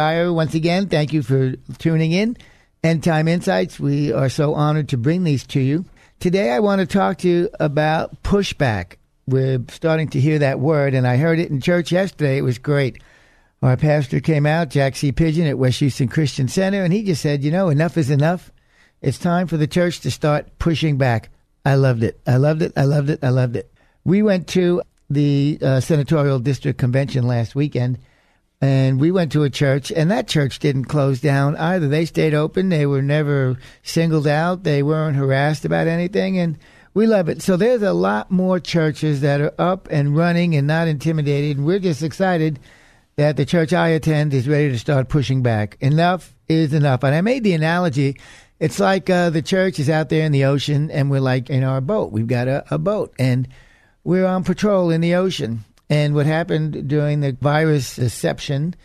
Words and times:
once 0.00 0.54
again. 0.54 0.88
Thank 0.88 1.12
you 1.12 1.22
for 1.22 1.56
tuning 1.78 2.12
in. 2.12 2.36
End 2.82 3.04
Time 3.04 3.28
Insights, 3.28 3.78
we 3.78 4.10
are 4.10 4.30
so 4.30 4.54
honored 4.54 4.88
to 4.88 4.96
bring 4.96 5.24
these 5.24 5.46
to 5.48 5.60
you. 5.60 5.84
Today, 6.18 6.50
I 6.50 6.60
want 6.60 6.80
to 6.80 6.86
talk 6.86 7.18
to 7.18 7.28
you 7.28 7.50
about 7.60 8.22
pushback. 8.22 8.94
We're 9.26 9.62
starting 9.68 10.08
to 10.08 10.20
hear 10.20 10.38
that 10.38 10.60
word, 10.60 10.94
and 10.94 11.06
I 11.06 11.18
heard 11.18 11.38
it 11.38 11.50
in 11.50 11.60
church 11.60 11.92
yesterday. 11.92 12.38
It 12.38 12.42
was 12.42 12.56
great. 12.56 13.02
Our 13.62 13.76
pastor 13.76 14.20
came 14.20 14.46
out, 14.46 14.70
Jack 14.70 14.96
C. 14.96 15.12
Pigeon 15.12 15.46
at 15.46 15.58
West 15.58 15.80
Houston 15.80 16.08
Christian 16.08 16.48
Center, 16.48 16.82
and 16.82 16.92
he 16.94 17.02
just 17.02 17.20
said, 17.20 17.44
You 17.44 17.50
know, 17.50 17.68
enough 17.68 17.98
is 17.98 18.08
enough. 18.08 18.50
It's 19.02 19.18
time 19.18 19.46
for 19.46 19.58
the 19.58 19.66
church 19.66 20.00
to 20.00 20.10
start 20.10 20.58
pushing 20.58 20.96
back. 20.96 21.28
I 21.66 21.74
loved 21.74 22.02
it. 22.02 22.18
I 22.26 22.38
loved 22.38 22.62
it. 22.62 22.72
I 22.78 22.84
loved 22.84 23.10
it. 23.10 23.22
I 23.22 23.28
loved 23.28 23.56
it. 23.56 23.70
We 24.04 24.22
went 24.22 24.48
to 24.48 24.80
the 25.10 25.58
uh, 25.60 25.80
Senatorial 25.80 26.38
District 26.38 26.78
Convention 26.78 27.26
last 27.26 27.54
weekend 27.54 27.98
and 28.60 29.00
we 29.00 29.10
went 29.10 29.32
to 29.32 29.42
a 29.42 29.50
church, 29.50 29.90
and 29.90 30.10
that 30.10 30.28
church 30.28 30.58
didn't 30.58 30.84
close 30.84 31.20
down 31.20 31.56
either. 31.56 31.88
They 31.88 32.04
stayed 32.04 32.34
open. 32.34 32.68
They 32.68 32.84
were 32.84 33.00
never 33.00 33.56
singled 33.82 34.26
out. 34.26 34.64
They 34.64 34.82
weren't 34.82 35.16
harassed 35.16 35.64
about 35.64 35.86
anything, 35.86 36.38
and 36.38 36.58
we 36.92 37.06
love 37.06 37.30
it. 37.30 37.40
So 37.40 37.56
there's 37.56 37.82
a 37.82 37.94
lot 37.94 38.30
more 38.30 38.60
churches 38.60 39.22
that 39.22 39.40
are 39.40 39.54
up 39.58 39.88
and 39.90 40.14
running 40.14 40.54
and 40.56 40.66
not 40.66 40.88
intimidated. 40.88 41.56
And 41.56 41.66
we're 41.66 41.78
just 41.78 42.02
excited 42.02 42.58
that 43.16 43.36
the 43.36 43.46
church 43.46 43.72
I 43.72 43.88
attend 43.88 44.34
is 44.34 44.48
ready 44.48 44.70
to 44.70 44.78
start 44.78 45.08
pushing 45.08 45.42
back. 45.42 45.78
Enough 45.80 46.34
is 46.48 46.74
enough. 46.74 47.02
And 47.02 47.14
I 47.14 47.22
made 47.22 47.44
the 47.44 47.54
analogy. 47.54 48.16
It's 48.58 48.80
like 48.80 49.08
uh, 49.08 49.30
the 49.30 49.40
church 49.40 49.78
is 49.78 49.88
out 49.88 50.10
there 50.10 50.26
in 50.26 50.32
the 50.32 50.44
ocean, 50.44 50.90
and 50.90 51.10
we're 51.10 51.20
like 51.20 51.48
in 51.48 51.64
our 51.64 51.80
boat. 51.80 52.12
We've 52.12 52.26
got 52.26 52.46
a, 52.46 52.64
a 52.70 52.78
boat, 52.78 53.14
and 53.18 53.48
we're 54.04 54.26
on 54.26 54.44
patrol 54.44 54.90
in 54.90 55.00
the 55.00 55.14
ocean 55.14 55.64
and 55.90 56.14
what 56.14 56.24
happened 56.24 56.88
during 56.88 57.18
the 57.18 57.36
virus 57.40 57.96
deception, 57.96 58.76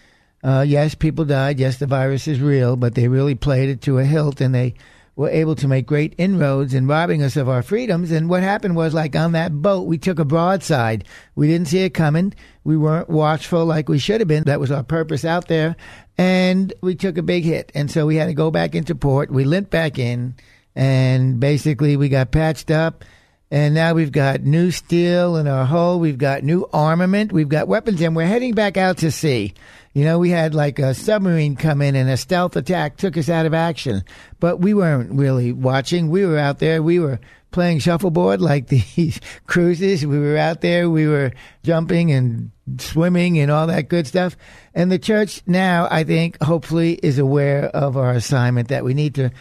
uh, 0.44 0.66
yes, 0.67 0.95
people 0.95 1.23
died. 1.23 1.59
Yes, 1.59 1.78
the 1.78 1.86
virus 1.86 2.28
is 2.28 2.42
real, 2.42 2.75
but 2.75 2.95
they 2.95 3.08
really 3.08 3.36
played 3.36 3.70
it 3.70 3.81
to 3.84 4.00
a 4.00 4.03
hilt 4.03 4.42
and 4.42 4.53
they 4.53 4.73
were 5.16 5.30
able 5.30 5.56
to 5.56 5.68
make 5.68 5.85
great 5.85 6.16
inroads 6.18 6.74
in 6.74 6.88
robbing 6.88 7.22
us 7.22 7.38
of 7.38 7.47
our 7.47 7.62
freedoms. 7.62 8.12
And 8.12 8.28
what 8.28 8.41
happened 8.41 8.75
was, 8.75 8.94
like 8.94 9.16
on 9.16 9.31
that 9.34 9.62
boat, 9.62 9.84
we 9.84 10.00
took 10.00 10.18
a 10.18 10.25
broadside. 10.25 11.06
We 11.35 11.47
didn't 11.47 11.68
see 11.68 11.84
it 11.84 11.91
coming. 11.91 12.34
We 12.63 12.75
weren't 12.75 13.08
watchful 13.08 13.66
like 13.66 13.88
we 13.88 14.00
should 14.00 14.19
have 14.19 14.28
been. 14.28 14.44
That 14.44 14.59
was 14.59 14.72
our 14.72 14.84
purpose 14.84 15.24
out 15.24 15.47
there. 15.47 15.75
And 16.18 16.74
we 16.81 16.96
took 16.96 17.18
a 17.18 17.24
big 17.24 17.44
hit. 17.44 17.72
And 17.75 17.90
so 17.90 18.08
we 18.08 18.16
had 18.16 18.25
to 18.25 18.34
go 18.34 18.50
back 18.50 18.74
into 18.74 18.96
port. 18.96 19.31
We 19.31 19.46
limped 19.46 19.69
back 19.72 20.00
in 20.00 20.35
and 20.75 21.40
basically 21.40 21.97
we 21.97 22.09
got 22.09 22.31
patched 22.31 22.72
up 22.72 23.06
and 23.51 23.75
now 23.75 23.94
we've 23.94 24.11
got 24.11 24.41
new 24.41 24.72
steel 24.72 25.38
in 25.38 25.47
our 25.47 25.66
hull. 25.66 26.00
We've 26.00 26.17
got 26.17 26.44
new 26.44 26.67
armament. 26.73 27.31
We've 27.31 27.50
got 27.50 27.67
weapons, 27.67 28.01
and 28.01 28.16
we're 28.16 28.25
heading 28.25 28.53
back 28.53 28.75
out 28.75 28.97
to 28.97 29.11
sea. 29.11 29.53
You 29.94 30.03
know, 30.03 30.19
we 30.19 30.29
had 30.29 30.53
like 30.53 30.79
a 30.79 30.94
submarine 30.94 31.55
come 31.55 31.81
in 31.81 31.95
and 31.95 32.09
a 32.09 32.17
stealth 32.17 32.55
attack 32.57 32.97
took 32.97 33.16
us 33.16 33.29
out 33.29 33.45
of 33.45 33.53
action. 33.53 34.03
But 34.39 34.59
we 34.59 34.73
weren't 34.73 35.13
really 35.13 35.53
watching. 35.53 36.09
We 36.09 36.25
were 36.25 36.38
out 36.38 36.59
there. 36.59 36.84
We 36.84 37.00
were 37.00 37.19
playing 37.51 37.79
shuffleboard 37.79 38.41
like 38.41 38.67
these 38.95 39.22
cruises. 39.47 40.05
We 40.05 40.19
were 40.19 40.38
out 40.38 40.59
there. 40.59 40.89
We 40.89 41.07
were 41.07 41.31
jumping 41.63 42.11
and 42.11 42.51
swimming 42.78 43.39
and 43.39 43.50
all 43.50 43.67
that 43.67 43.88
good 43.88 44.05
stuff. 44.05 44.35
And 44.73 44.91
the 44.91 45.00
church 45.00 45.41
now, 45.45 45.88
I 45.89 46.03
think, 46.03 46.44
hopefully 46.44 47.00
is 47.01 47.19
aware 47.19 47.66
of 47.67 47.95
our 47.95 48.11
assignment 48.11 48.67
that 48.69 48.84
we 48.84 48.94
need 48.94 49.16
to 49.16 49.31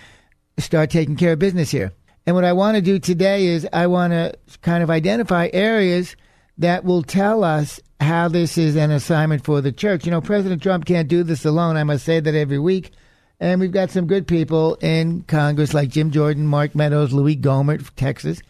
start 0.58 0.90
taking 0.90 1.16
care 1.16 1.32
of 1.32 1.40
business 1.40 1.72
here. 1.72 1.92
And 2.26 2.34
what 2.34 2.44
I 2.44 2.52
want 2.52 2.76
to 2.76 2.82
do 2.82 2.98
today 2.98 3.46
is 3.46 3.68
I 3.72 3.86
want 3.86 4.12
to 4.12 4.34
kind 4.62 4.82
of 4.82 4.90
identify 4.90 5.50
areas 5.52 6.16
that 6.58 6.84
will 6.84 7.02
tell 7.02 7.44
us 7.44 7.80
how 8.00 8.28
this 8.28 8.56
is 8.56 8.76
an 8.76 8.90
assignment 8.90 9.44
for 9.44 9.60
the 9.60 9.72
church. 9.72 10.04
You 10.04 10.10
know, 10.10 10.20
President 10.20 10.62
Trump 10.62 10.86
can't 10.86 11.08
do 11.08 11.22
this 11.22 11.44
alone. 11.44 11.76
I 11.76 11.84
must 11.84 12.04
say 12.04 12.20
that 12.20 12.34
every 12.34 12.58
week. 12.58 12.92
And 13.40 13.60
we've 13.60 13.72
got 13.72 13.90
some 13.90 14.06
good 14.06 14.26
people 14.26 14.76
in 14.76 15.22
Congress 15.22 15.74
like 15.74 15.90
Jim 15.90 16.10
Jordan, 16.10 16.46
Mark 16.46 16.74
Meadows, 16.74 17.12
Louie 17.12 17.36
Gohmert 17.36 17.82
from 17.82 17.94
Texas, 17.96 18.40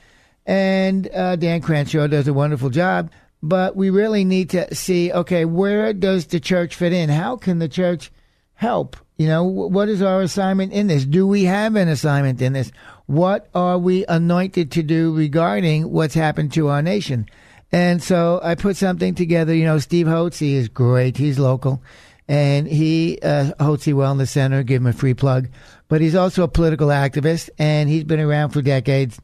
and 0.46 1.08
uh, 1.14 1.36
Dan 1.36 1.62
Crenshaw 1.62 2.06
does 2.06 2.28
a 2.28 2.34
wonderful 2.34 2.70
job. 2.70 3.10
But 3.42 3.76
we 3.76 3.90
really 3.90 4.24
need 4.24 4.50
to 4.50 4.72
see 4.74 5.12
okay, 5.12 5.46
where 5.46 5.92
does 5.92 6.26
the 6.26 6.38
church 6.38 6.76
fit 6.76 6.92
in? 6.92 7.08
How 7.08 7.36
can 7.36 7.58
the 7.58 7.68
church 7.68 8.12
help? 8.54 8.96
You 9.16 9.28
know, 9.28 9.44
what 9.44 9.88
is 9.88 10.02
our 10.02 10.22
assignment 10.22 10.72
in 10.72 10.88
this? 10.88 11.04
Do 11.04 11.26
we 11.26 11.44
have 11.44 11.76
an 11.76 11.88
assignment 11.88 12.42
in 12.42 12.52
this? 12.52 12.72
What 13.06 13.48
are 13.54 13.78
we 13.78 14.04
anointed 14.06 14.72
to 14.72 14.82
do 14.82 15.14
regarding 15.14 15.90
what's 15.92 16.14
happened 16.14 16.52
to 16.54 16.68
our 16.68 16.82
nation? 16.82 17.28
And 17.70 18.02
so 18.02 18.40
I 18.42 18.54
put 18.54 18.76
something 18.76 19.14
together. 19.14 19.54
You 19.54 19.64
know, 19.64 19.78
Steve 19.78 20.06
Hotze 20.06 20.54
is 20.54 20.68
great. 20.68 21.16
He's 21.16 21.38
local. 21.38 21.82
And 22.26 22.66
he, 22.66 23.18
uh, 23.22 23.52
Hotze 23.60 23.92
Wellness 23.92 24.28
Center, 24.28 24.62
give 24.62 24.80
him 24.80 24.86
a 24.86 24.92
free 24.92 25.14
plug. 25.14 25.48
But 25.88 26.00
he's 26.00 26.14
also 26.14 26.42
a 26.42 26.48
political 26.48 26.88
activist, 26.88 27.50
and 27.58 27.88
he's 27.88 28.04
been 28.04 28.20
around 28.20 28.50
for 28.50 28.62
decades. 28.62 29.20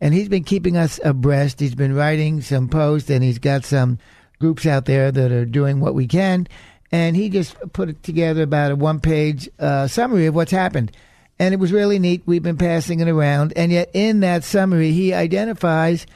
And 0.00 0.14
he's 0.14 0.28
been 0.28 0.44
keeping 0.44 0.76
us 0.76 0.98
abreast. 1.04 1.60
He's 1.60 1.74
been 1.74 1.94
writing 1.94 2.40
some 2.40 2.68
posts, 2.68 3.10
and 3.10 3.22
he's 3.22 3.38
got 3.38 3.64
some 3.64 3.98
groups 4.38 4.64
out 4.64 4.86
there 4.86 5.12
that 5.12 5.32
are 5.32 5.44
doing 5.44 5.80
what 5.80 5.94
we 5.94 6.06
can. 6.06 6.46
And 6.90 7.14
he 7.14 7.28
just 7.28 7.56
put 7.72 8.02
together 8.02 8.42
about 8.42 8.72
a 8.72 8.76
one 8.76 9.00
page 9.00 9.48
uh, 9.58 9.88
summary 9.88 10.26
of 10.26 10.34
what's 10.34 10.52
happened 10.52 10.92
and 11.38 11.54
it 11.54 11.60
was 11.60 11.72
really 11.72 11.98
neat. 11.98 12.22
We've 12.26 12.42
been 12.42 12.58
passing 12.58 13.00
it 13.00 13.08
around, 13.08 13.52
and 13.56 13.70
yet 13.70 13.90
in 13.94 14.20
that 14.20 14.44
summary, 14.44 14.92
he 14.92 15.14
identifies 15.14 16.06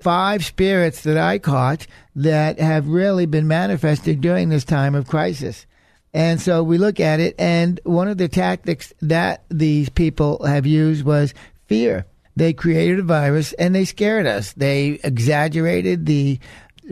five 0.00 0.44
spirits 0.44 1.02
that 1.02 1.18
I 1.18 1.38
caught 1.38 1.86
that 2.16 2.58
have 2.58 2.88
really 2.88 3.26
been 3.26 3.46
manifested 3.46 4.20
during 4.20 4.48
this 4.48 4.64
time 4.64 4.94
of 4.94 5.06
crisis. 5.06 5.66
And 6.12 6.40
so 6.40 6.62
we 6.62 6.78
look 6.78 6.98
at 6.98 7.20
it, 7.20 7.34
and 7.38 7.78
one 7.84 8.08
of 8.08 8.18
the 8.18 8.28
tactics 8.28 8.92
that 9.02 9.44
these 9.50 9.88
people 9.90 10.44
have 10.44 10.66
used 10.66 11.04
was 11.04 11.34
fear. 11.66 12.06
They 12.36 12.52
created 12.52 13.00
a 13.00 13.02
virus 13.02 13.52
and 13.54 13.74
they 13.74 13.84
scared 13.84 14.26
us. 14.26 14.52
They 14.54 15.00
exaggerated 15.04 16.06
the 16.06 16.38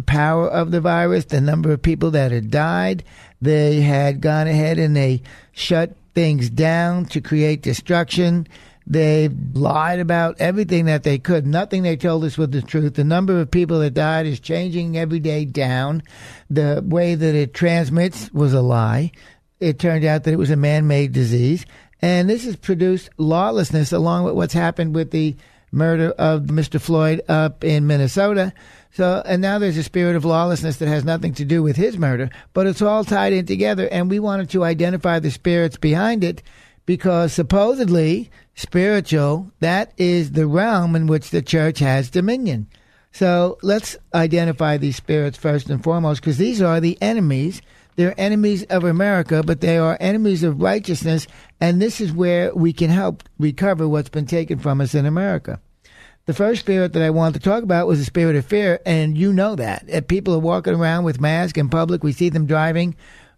power 0.04 0.48
of 0.48 0.70
the 0.70 0.80
virus, 0.80 1.24
the 1.26 1.40
number 1.40 1.72
of 1.72 1.80
people 1.80 2.10
that 2.12 2.32
had 2.32 2.50
died. 2.50 3.04
They 3.40 3.80
had 3.80 4.20
gone 4.20 4.46
ahead 4.46 4.78
and 4.78 4.96
they 4.96 5.22
shut 5.52 5.96
things 6.14 6.50
down 6.50 7.06
to 7.06 7.20
create 7.20 7.62
destruction. 7.62 8.48
They've 8.86 9.34
lied 9.54 10.00
about 10.00 10.40
everything 10.40 10.86
that 10.86 11.02
they 11.02 11.18
could. 11.18 11.46
Nothing 11.46 11.82
they 11.82 11.96
told 11.96 12.24
us 12.24 12.38
was 12.38 12.48
the 12.48 12.62
truth. 12.62 12.94
The 12.94 13.04
number 13.04 13.38
of 13.38 13.50
people 13.50 13.80
that 13.80 13.94
died 13.94 14.26
is 14.26 14.40
changing 14.40 14.96
every 14.96 15.20
day 15.20 15.44
down. 15.44 16.02
The 16.48 16.82
way 16.84 17.14
that 17.14 17.34
it 17.34 17.52
transmits 17.52 18.32
was 18.32 18.54
a 18.54 18.62
lie. 18.62 19.12
It 19.60 19.78
turned 19.78 20.04
out 20.04 20.24
that 20.24 20.32
it 20.32 20.38
was 20.38 20.50
a 20.50 20.56
man 20.56 20.86
made 20.86 21.12
disease. 21.12 21.66
And 22.00 22.30
this 22.30 22.44
has 22.44 22.56
produced 22.56 23.10
lawlessness 23.18 23.92
along 23.92 24.24
with 24.24 24.34
what's 24.34 24.54
happened 24.54 24.94
with 24.94 25.10
the 25.10 25.36
murder 25.70 26.10
of 26.12 26.44
Mr. 26.44 26.80
Floyd 26.80 27.20
up 27.28 27.64
in 27.64 27.86
Minnesota. 27.86 28.52
So, 28.98 29.22
and 29.24 29.40
now 29.40 29.60
there's 29.60 29.76
a 29.76 29.84
spirit 29.84 30.16
of 30.16 30.24
lawlessness 30.24 30.78
that 30.78 30.88
has 30.88 31.04
nothing 31.04 31.32
to 31.34 31.44
do 31.44 31.62
with 31.62 31.76
his 31.76 31.96
murder, 31.96 32.30
but 32.52 32.66
it's 32.66 32.82
all 32.82 33.04
tied 33.04 33.32
in 33.32 33.46
together. 33.46 33.86
And 33.92 34.10
we 34.10 34.18
wanted 34.18 34.50
to 34.50 34.64
identify 34.64 35.20
the 35.20 35.30
spirits 35.30 35.76
behind 35.76 36.24
it 36.24 36.42
because 36.84 37.32
supposedly 37.32 38.28
spiritual, 38.56 39.52
that 39.60 39.92
is 39.98 40.32
the 40.32 40.48
realm 40.48 40.96
in 40.96 41.06
which 41.06 41.30
the 41.30 41.42
church 41.42 41.78
has 41.78 42.10
dominion. 42.10 42.66
So 43.12 43.58
let's 43.62 43.96
identify 44.14 44.78
these 44.78 44.96
spirits 44.96 45.38
first 45.38 45.70
and 45.70 45.80
foremost, 45.80 46.20
because 46.20 46.38
these 46.38 46.60
are 46.60 46.80
the 46.80 46.98
enemies. 47.00 47.62
They're 47.94 48.20
enemies 48.20 48.64
of 48.64 48.82
America, 48.82 49.44
but 49.44 49.60
they 49.60 49.78
are 49.78 49.96
enemies 50.00 50.42
of 50.42 50.60
righteousness, 50.60 51.28
and 51.60 51.80
this 51.80 52.00
is 52.00 52.10
where 52.12 52.52
we 52.52 52.72
can 52.72 52.90
help 52.90 53.22
recover 53.38 53.86
what's 53.86 54.08
been 54.08 54.26
taken 54.26 54.58
from 54.58 54.80
us 54.80 54.92
in 54.92 55.06
America. 55.06 55.60
The 56.28 56.34
first 56.34 56.60
spirit 56.60 56.92
that 56.92 57.02
I 57.02 57.08
wanted 57.08 57.40
to 57.40 57.48
talk 57.48 57.62
about 57.62 57.86
was 57.86 58.00
the 58.00 58.04
spirit 58.04 58.36
of 58.36 58.44
fear, 58.44 58.80
and 58.84 59.16
you 59.16 59.32
know 59.32 59.56
that. 59.56 59.84
If 59.88 60.08
people 60.08 60.34
are 60.34 60.38
walking 60.38 60.74
around 60.74 61.04
with 61.04 61.22
masks 61.22 61.56
in 61.56 61.70
public, 61.70 62.04
we 62.04 62.12
see 62.12 62.28
them 62.28 62.44
driving 62.44 62.96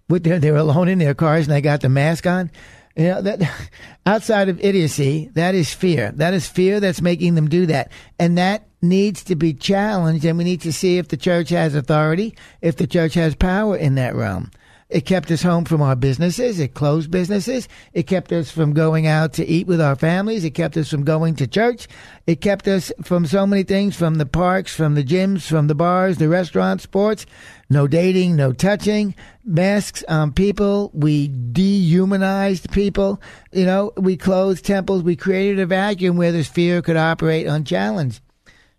with 0.08 0.24
their, 0.24 0.40
they're 0.40 0.56
alone 0.56 0.88
in 0.88 0.98
their 0.98 1.14
cars 1.14 1.46
and 1.46 1.54
they 1.54 1.60
got 1.60 1.82
the 1.82 1.88
mask 1.88 2.26
on. 2.26 2.50
You 2.96 3.04
know, 3.04 3.22
that 3.22 3.48
outside 4.06 4.48
of 4.48 4.60
idiocy, 4.60 5.30
that 5.34 5.54
is 5.54 5.72
fear. 5.72 6.10
That 6.16 6.34
is 6.34 6.48
fear 6.48 6.80
that's 6.80 7.00
making 7.00 7.36
them 7.36 7.48
do 7.48 7.66
that. 7.66 7.92
And 8.18 8.36
that 8.38 8.66
needs 8.82 9.22
to 9.22 9.36
be 9.36 9.54
challenged 9.54 10.24
and 10.24 10.36
we 10.36 10.42
need 10.42 10.62
to 10.62 10.72
see 10.72 10.98
if 10.98 11.06
the 11.06 11.16
church 11.16 11.50
has 11.50 11.76
authority, 11.76 12.34
if 12.60 12.74
the 12.74 12.88
church 12.88 13.14
has 13.14 13.36
power 13.36 13.76
in 13.76 13.94
that 13.94 14.16
realm. 14.16 14.50
It 14.90 15.06
kept 15.06 15.30
us 15.30 15.42
home 15.42 15.64
from 15.64 15.80
our 15.82 15.94
businesses. 15.94 16.58
It 16.58 16.74
closed 16.74 17.12
businesses. 17.12 17.68
It 17.92 18.08
kept 18.08 18.32
us 18.32 18.50
from 18.50 18.72
going 18.72 19.06
out 19.06 19.32
to 19.34 19.46
eat 19.46 19.68
with 19.68 19.80
our 19.80 19.94
families. 19.94 20.44
It 20.44 20.50
kept 20.50 20.76
us 20.76 20.90
from 20.90 21.04
going 21.04 21.36
to 21.36 21.46
church. 21.46 21.86
It 22.26 22.40
kept 22.40 22.66
us 22.66 22.90
from 23.00 23.24
so 23.24 23.46
many 23.46 23.62
things 23.62 23.94
from 23.94 24.16
the 24.16 24.26
parks, 24.26 24.74
from 24.74 24.96
the 24.96 25.04
gyms, 25.04 25.42
from 25.42 25.68
the 25.68 25.76
bars, 25.76 26.18
the 26.18 26.28
restaurants, 26.28 26.82
sports. 26.82 27.24
No 27.70 27.86
dating, 27.86 28.34
no 28.34 28.52
touching, 28.52 29.14
masks 29.44 30.02
on 30.08 30.32
people. 30.32 30.90
We 30.92 31.28
dehumanized 31.28 32.72
people. 32.72 33.22
You 33.52 33.66
know, 33.66 33.92
we 33.96 34.16
closed 34.16 34.64
temples. 34.64 35.04
We 35.04 35.14
created 35.14 35.60
a 35.60 35.66
vacuum 35.66 36.16
where 36.16 36.32
this 36.32 36.48
fear 36.48 36.82
could 36.82 36.96
operate 36.96 37.46
unchallenged. 37.46 38.20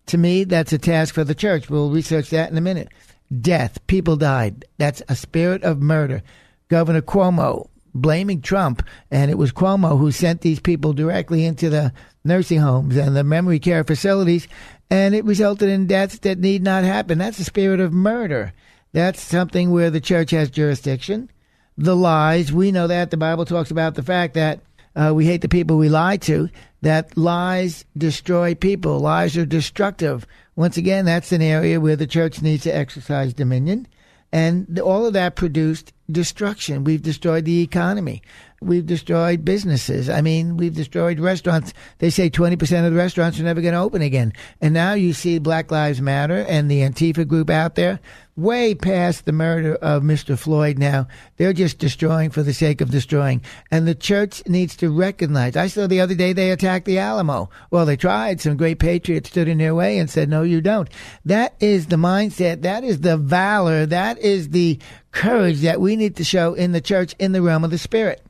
To 0.07 0.17
me, 0.17 0.43
that's 0.43 0.73
a 0.73 0.77
task 0.77 1.15
for 1.15 1.23
the 1.23 1.35
church. 1.35 1.69
We'll 1.69 1.89
research 1.89 2.31
that 2.31 2.51
in 2.51 2.57
a 2.57 2.61
minute 2.61 2.89
death. 3.39 3.85
People 3.87 4.15
died. 4.15 4.65
That's 4.77 5.01
a 5.07 5.15
spirit 5.15 5.63
of 5.63 5.81
murder. 5.81 6.21
Governor 6.67 7.01
Cuomo 7.01 7.67
blaming 7.93 8.41
Trump, 8.41 8.83
and 9.09 9.29
it 9.29 9.37
was 9.37 9.51
Cuomo 9.51 9.97
who 9.97 10.11
sent 10.11 10.41
these 10.41 10.59
people 10.59 10.93
directly 10.93 11.45
into 11.45 11.69
the 11.69 11.93
nursing 12.23 12.59
homes 12.59 12.95
and 12.95 13.15
the 13.15 13.23
memory 13.23 13.59
care 13.59 13.83
facilities, 13.83 14.47
and 14.89 15.13
it 15.15 15.25
resulted 15.25 15.69
in 15.69 15.87
deaths 15.87 16.19
that 16.19 16.39
need 16.39 16.63
not 16.63 16.83
happen. 16.83 17.17
That's 17.17 17.39
a 17.39 17.43
spirit 17.43 17.79
of 17.79 17.93
murder. 17.93 18.53
That's 18.93 19.21
something 19.21 19.71
where 19.71 19.89
the 19.89 20.01
church 20.01 20.31
has 20.31 20.49
jurisdiction. 20.49 21.29
The 21.77 21.95
lies, 21.95 22.51
we 22.51 22.71
know 22.71 22.87
that. 22.87 23.11
The 23.11 23.17
Bible 23.17 23.45
talks 23.45 23.71
about 23.71 23.95
the 23.95 24.03
fact 24.03 24.33
that 24.33 24.59
uh, 24.95 25.13
we 25.15 25.25
hate 25.25 25.41
the 25.41 25.49
people 25.49 25.77
we 25.77 25.89
lie 25.89 26.17
to, 26.17 26.49
that 26.81 27.15
lies 27.17 27.85
destroy 27.97 28.55
people. 28.55 28.99
Lies 28.99 29.37
are 29.37 29.45
destructive. 29.45 30.25
Once 30.55 30.77
again, 30.77 31.05
that's 31.05 31.31
an 31.31 31.41
area 31.41 31.79
where 31.79 31.95
the 31.95 32.07
church 32.07 32.41
needs 32.41 32.63
to 32.63 32.75
exercise 32.75 33.33
dominion. 33.33 33.87
And 34.33 34.79
all 34.79 35.05
of 35.05 35.13
that 35.13 35.35
produced 35.35 35.93
destruction. 36.09 36.83
We've 36.83 37.01
destroyed 37.01 37.45
the 37.45 37.61
economy. 37.61 38.21
We've 38.61 38.85
destroyed 38.85 39.43
businesses. 39.43 40.09
I 40.09 40.21
mean, 40.21 40.55
we've 40.55 40.75
destroyed 40.75 41.19
restaurants. 41.19 41.73
They 41.97 42.09
say 42.09 42.29
20% 42.29 42.85
of 42.85 42.91
the 42.91 42.97
restaurants 42.97 43.39
are 43.39 43.43
never 43.43 43.61
going 43.61 43.73
to 43.73 43.79
open 43.79 44.01
again. 44.01 44.33
And 44.61 44.73
now 44.73 44.93
you 44.93 45.13
see 45.13 45.39
Black 45.39 45.71
Lives 45.71 46.01
Matter 46.01 46.45
and 46.47 46.69
the 46.69 46.81
Antifa 46.81 47.27
group 47.27 47.49
out 47.49 47.75
there 47.75 47.99
way 48.41 48.75
past 48.75 49.25
the 49.25 49.31
murder 49.31 49.75
of 49.75 50.03
Mr. 50.03 50.37
Floyd 50.37 50.77
now. 50.77 51.07
They're 51.37 51.53
just 51.53 51.77
destroying 51.77 52.29
for 52.29 52.43
the 52.43 52.53
sake 52.53 52.81
of 52.81 52.91
destroying. 52.91 53.41
And 53.69 53.87
the 53.87 53.95
church 53.95 54.43
needs 54.47 54.75
to 54.77 54.89
recognize. 54.89 55.55
I 55.55 55.67
saw 55.67 55.87
the 55.87 56.01
other 56.01 56.15
day 56.15 56.33
they 56.33 56.51
attacked 56.51 56.85
the 56.85 56.99
Alamo. 56.99 57.49
Well, 57.69 57.85
they 57.85 57.97
tried. 57.97 58.41
Some 58.41 58.57
great 58.57 58.79
patriots 58.79 59.29
stood 59.29 59.47
in 59.47 59.57
their 59.57 59.75
way 59.75 59.97
and 59.97 60.09
said, 60.09 60.29
no, 60.29 60.43
you 60.43 60.61
don't. 60.61 60.89
That 61.25 61.55
is 61.59 61.87
the 61.87 61.95
mindset. 61.95 62.61
That 62.61 62.83
is 62.83 63.01
the 63.01 63.17
valor. 63.17 63.85
That 63.85 64.17
is 64.19 64.49
the 64.49 64.79
courage 65.11 65.61
that 65.61 65.81
we 65.81 65.95
need 65.95 66.15
to 66.17 66.23
show 66.23 66.53
in 66.53 66.71
the 66.71 66.81
church 66.81 67.15
in 67.19 67.31
the 67.31 67.41
realm 67.41 67.63
of 67.63 67.71
the 67.71 67.77
spirit. 67.77 68.23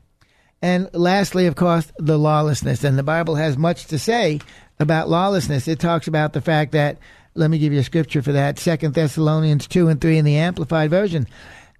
And 0.60 0.88
lastly, 0.92 1.46
of 1.46 1.56
course, 1.56 1.90
the 1.98 2.18
lawlessness. 2.18 2.84
And 2.84 2.96
the 2.96 3.02
Bible 3.02 3.34
has 3.34 3.58
much 3.58 3.86
to 3.86 3.98
say 3.98 4.40
about 4.78 5.08
lawlessness. 5.08 5.66
It 5.66 5.80
talks 5.80 6.06
about 6.06 6.32
the 6.32 6.40
fact 6.40 6.72
that, 6.72 6.98
let 7.34 7.50
me 7.50 7.58
give 7.58 7.72
you 7.72 7.80
a 7.80 7.84
scripture 7.84 8.22
for 8.22 8.32
that, 8.32 8.58
Second 8.58 8.94
Thessalonians 8.94 9.66
2 9.66 9.88
and 9.88 10.00
3 10.00 10.18
in 10.18 10.24
the 10.24 10.36
Amplified 10.36 10.90
Version. 10.90 11.26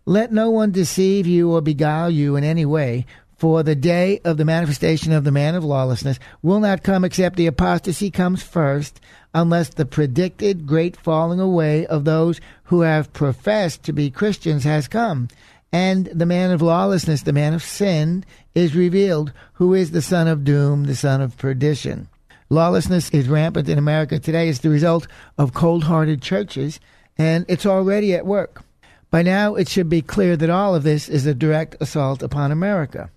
Let 0.07 0.33
no 0.33 0.51
one 0.51 0.73
deceive 0.73 1.27
you 1.27 1.53
or 1.53 1.61
beguile 1.61 2.11
you 2.11 2.37
in 2.37 2.45
any 2.45 2.65
way, 2.65 3.07
for 3.37 3.63
the 3.63 3.75
day 3.75 4.21
of 4.25 4.37
the 4.37 4.45
manifestation 4.45 5.13
of 5.13 5.25
the 5.25 5.31
man 5.31 5.55
of 5.55 5.65
lawlessness 5.65 6.19
will 6.43 6.61
not 6.61 6.83
come 6.83 7.05
except 7.05 7.37
the 7.37 7.47
apostasy 7.47 8.11
comes 8.11 8.43
first, 8.43 9.01
unless 9.35 9.69
the 9.69 9.85
predicted 9.85 10.67
great 10.67 10.97
falling 10.97 11.41
away 11.41 11.87
of 11.87 12.05
those 12.05 12.41
who 12.65 12.81
have 12.81 13.13
professed 13.13 13.83
to 13.83 13.93
be 13.93 14.11
Christians 14.11 14.65
has 14.65 14.89
come 14.89 15.29
and 15.73 16.07
the 16.07 16.27
man 16.27 16.51
of 16.51 16.61
lawlessness, 16.61 17.23
the 17.23 17.33
man 17.33 17.55
of 17.55 17.63
sin, 17.63 18.25
is 18.55 18.77
revealed, 18.77 19.33
who 19.55 19.73
is 19.73 19.91
the 19.91 20.03
son 20.03 20.29
of 20.29 20.45
doom, 20.45 20.85
the 20.85 20.95
son 20.95 21.23
of 21.23 21.39
perdition. 21.39 22.09
Lawlessness 22.53 23.09
is 23.13 23.31
rampant 23.31 23.67
in 23.71 23.79
America 23.79 24.19
today 24.19 24.47
as 24.51 24.61
the 24.61 24.69
result 24.69 25.07
of 25.39 25.55
cold 25.55 25.85
hearted 25.85 26.21
churches, 26.21 26.81
and 27.17 27.47
it's 27.49 27.65
already 27.65 28.13
at 28.13 28.27
work. 28.27 28.63
By 29.11 29.23
now, 29.23 29.55
it 29.55 29.71
should 29.71 29.89
be 29.89 30.03
clear 30.03 30.37
that 30.37 30.51
all 30.51 30.75
of 30.75 30.83
this 30.83 31.09
is 31.09 31.25
a 31.25 31.33
direct 31.33 31.77
assault 31.81 32.23
upon 32.23 32.53
America. 32.53 33.09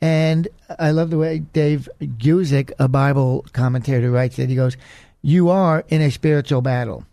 And 0.00 0.48
I 0.76 0.90
love 0.90 1.10
the 1.10 1.18
way 1.18 1.38
Dave 1.38 1.88
Guzik, 2.00 2.72
a 2.80 2.88
Bible 2.88 3.46
commentator, 3.52 4.10
writes 4.10 4.34
that 4.38 4.48
he 4.48 4.56
goes, 4.56 4.76
You 5.22 5.50
are 5.50 5.84
in 5.88 6.02
a 6.02 6.10
spiritual 6.10 6.60
battle. 6.60 7.06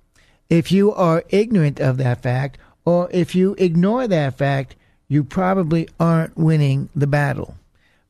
If 0.50 0.72
you 0.72 0.92
are 0.92 1.24
ignorant 1.30 1.80
of 1.80 1.98
that 1.98 2.24
fact, 2.24 2.58
or 2.86 3.08
if 3.12 3.36
you 3.36 3.54
ignore 3.60 4.08
that 4.08 4.36
fact, 4.36 4.76
you 5.08 5.24
probably 5.24 5.88
aren't 6.00 6.36
winning 6.36 6.90
the 6.96 7.06
battle. 7.06 7.56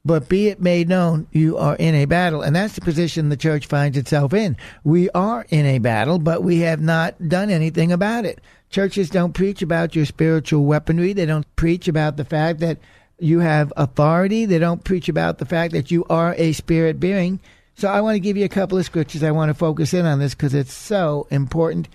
But 0.03 0.27
be 0.27 0.48
it 0.48 0.59
made 0.59 0.89
known, 0.89 1.27
you 1.31 1.57
are 1.57 1.75
in 1.75 1.94
a 1.94 2.06
battle. 2.06 2.42
And 2.42 2.56
that's 2.56 2.74
the 2.74 2.81
position 2.81 3.30
the 3.30 3.38
church 3.38 3.68
finds 3.68 3.98
itself 3.98 4.33
in. 4.33 4.57
We 4.83 5.09
are 5.12 5.45
in 5.50 5.65
a 5.65 5.80
battle, 5.80 6.18
but 6.18 6.44
we 6.44 6.59
have 6.59 6.81
not 6.81 7.30
done 7.30 7.50
anything 7.50 7.92
about 7.92 8.25
it. 8.25 8.42
Churches 8.69 9.09
don't 9.09 9.33
preach 9.33 9.62
about 9.62 9.95
your 9.95 10.06
spiritual 10.06 10.65
weaponry. 10.65 11.13
They 11.13 11.25
don't 11.25 11.56
preach 11.56 11.88
about 11.88 12.18
the 12.18 12.25
fact 12.25 12.59
that 12.62 12.80
you 13.19 13.39
have 13.39 13.71
authority. 13.77 14.45
They 14.45 14.59
don't 14.59 14.83
preach 14.83 15.07
about 15.07 15.38
the 15.38 15.45
fact 15.45 15.74
that 15.74 15.92
you 15.92 16.03
are 16.09 16.33
a 16.38 16.53
spirit 16.53 17.00
being. 17.00 17.39
So 17.75 17.88
I 17.88 18.01
want 18.01 18.15
to 18.15 18.19
give 18.19 18.38
you 18.38 18.45
a 18.45 18.50
couple 18.50 18.77
of 18.77 18.86
scriptures. 18.86 19.24
I 19.24 19.31
want 19.31 19.50
to 19.50 19.53
focus 19.53 19.94
in 19.94 20.06
on 20.06 20.19
this 20.19 20.33
because 20.33 20.56
it's 20.56 20.74
so 20.74 21.27
important 21.30 21.88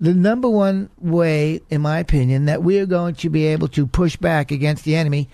the 0.00 0.14
number 0.14 0.48
one 0.48 0.88
way, 0.98 1.60
in 1.68 1.82
my 1.82 1.98
opinion, 1.98 2.46
that 2.46 2.62
we 2.62 2.78
are 2.78 2.86
going 2.86 3.14
to 3.16 3.28
be 3.28 3.46
able 3.48 3.68
to 3.68 3.86
push 3.86 4.16
back 4.16 4.50
against 4.50 4.84
the 4.84 4.96
enemy 4.96 5.28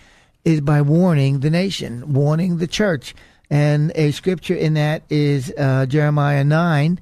is 0.47 0.61
by 0.61 0.81
warning 0.81 1.41
the 1.41 1.51
nation, 1.51 2.15
warning 2.15 2.59
the 2.59 2.69
church. 2.69 3.15
And 3.51 3.93
a 3.97 4.13
scripture 4.13 4.55
in 4.55 4.75
that 4.75 5.03
is 5.11 5.53
uh, 5.59 5.87
Jeremiah 5.87 6.45
9, 6.45 7.01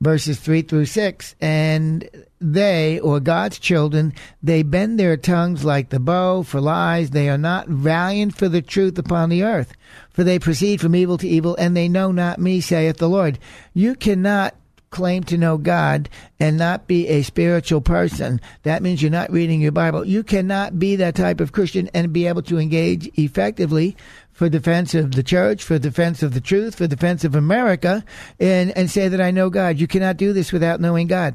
verses 0.00 0.38
3 0.38 0.62
through 0.62 0.86
6. 0.86 1.34
And 1.40 2.08
they, 2.40 3.00
or 3.00 3.18
God's 3.18 3.58
children, 3.58 4.14
they 4.42 4.62
bend 4.62 4.98
their 4.98 5.16
tongues 5.16 5.64
like 5.64 5.90
the 5.90 5.98
bow 5.98 6.44
for 6.44 6.60
lies. 6.60 7.10
They 7.10 7.28
are 7.28 7.38
not 7.38 7.68
valiant 7.68 8.36
for 8.36 8.48
the 8.48 8.62
truth 8.62 8.96
upon 8.96 9.28
the 9.28 9.42
earth. 9.42 9.72
For 10.10 10.22
they 10.22 10.38
proceed 10.38 10.80
from 10.80 10.94
evil 10.94 11.18
to 11.18 11.28
evil, 11.28 11.56
and 11.56 11.76
they 11.76 11.88
know 11.88 12.12
not 12.12 12.38
me, 12.38 12.60
saith 12.60 12.98
the 12.98 13.08
Lord. 13.08 13.40
You 13.72 13.96
cannot 13.96 14.54
claim 14.94 15.24
to 15.24 15.36
know 15.36 15.58
God 15.58 16.08
and 16.38 16.56
not 16.56 16.86
be 16.86 17.08
a 17.08 17.22
spiritual 17.22 17.80
person, 17.80 18.40
that 18.62 18.80
means 18.80 19.02
you're 19.02 19.10
not 19.10 19.32
reading 19.32 19.60
your 19.60 19.72
Bible. 19.72 20.06
You 20.06 20.22
cannot 20.22 20.78
be 20.78 20.94
that 20.96 21.16
type 21.16 21.40
of 21.40 21.52
Christian 21.52 21.90
and 21.92 22.12
be 22.12 22.28
able 22.28 22.42
to 22.42 22.58
engage 22.58 23.10
effectively 23.18 23.96
for 24.30 24.48
defense 24.48 24.94
of 24.94 25.12
the 25.12 25.22
church, 25.22 25.64
for 25.64 25.78
defense 25.78 26.22
of 26.22 26.32
the 26.32 26.40
truth, 26.40 26.76
for 26.76 26.86
defense 26.86 27.24
of 27.24 27.34
America, 27.34 28.04
and, 28.38 28.70
and 28.76 28.90
say 28.90 29.08
that 29.08 29.20
I 29.20 29.32
know 29.32 29.50
God. 29.50 29.78
You 29.78 29.88
cannot 29.88 30.16
do 30.16 30.32
this 30.32 30.52
without 30.52 30.80
knowing 30.80 31.08
God. 31.08 31.34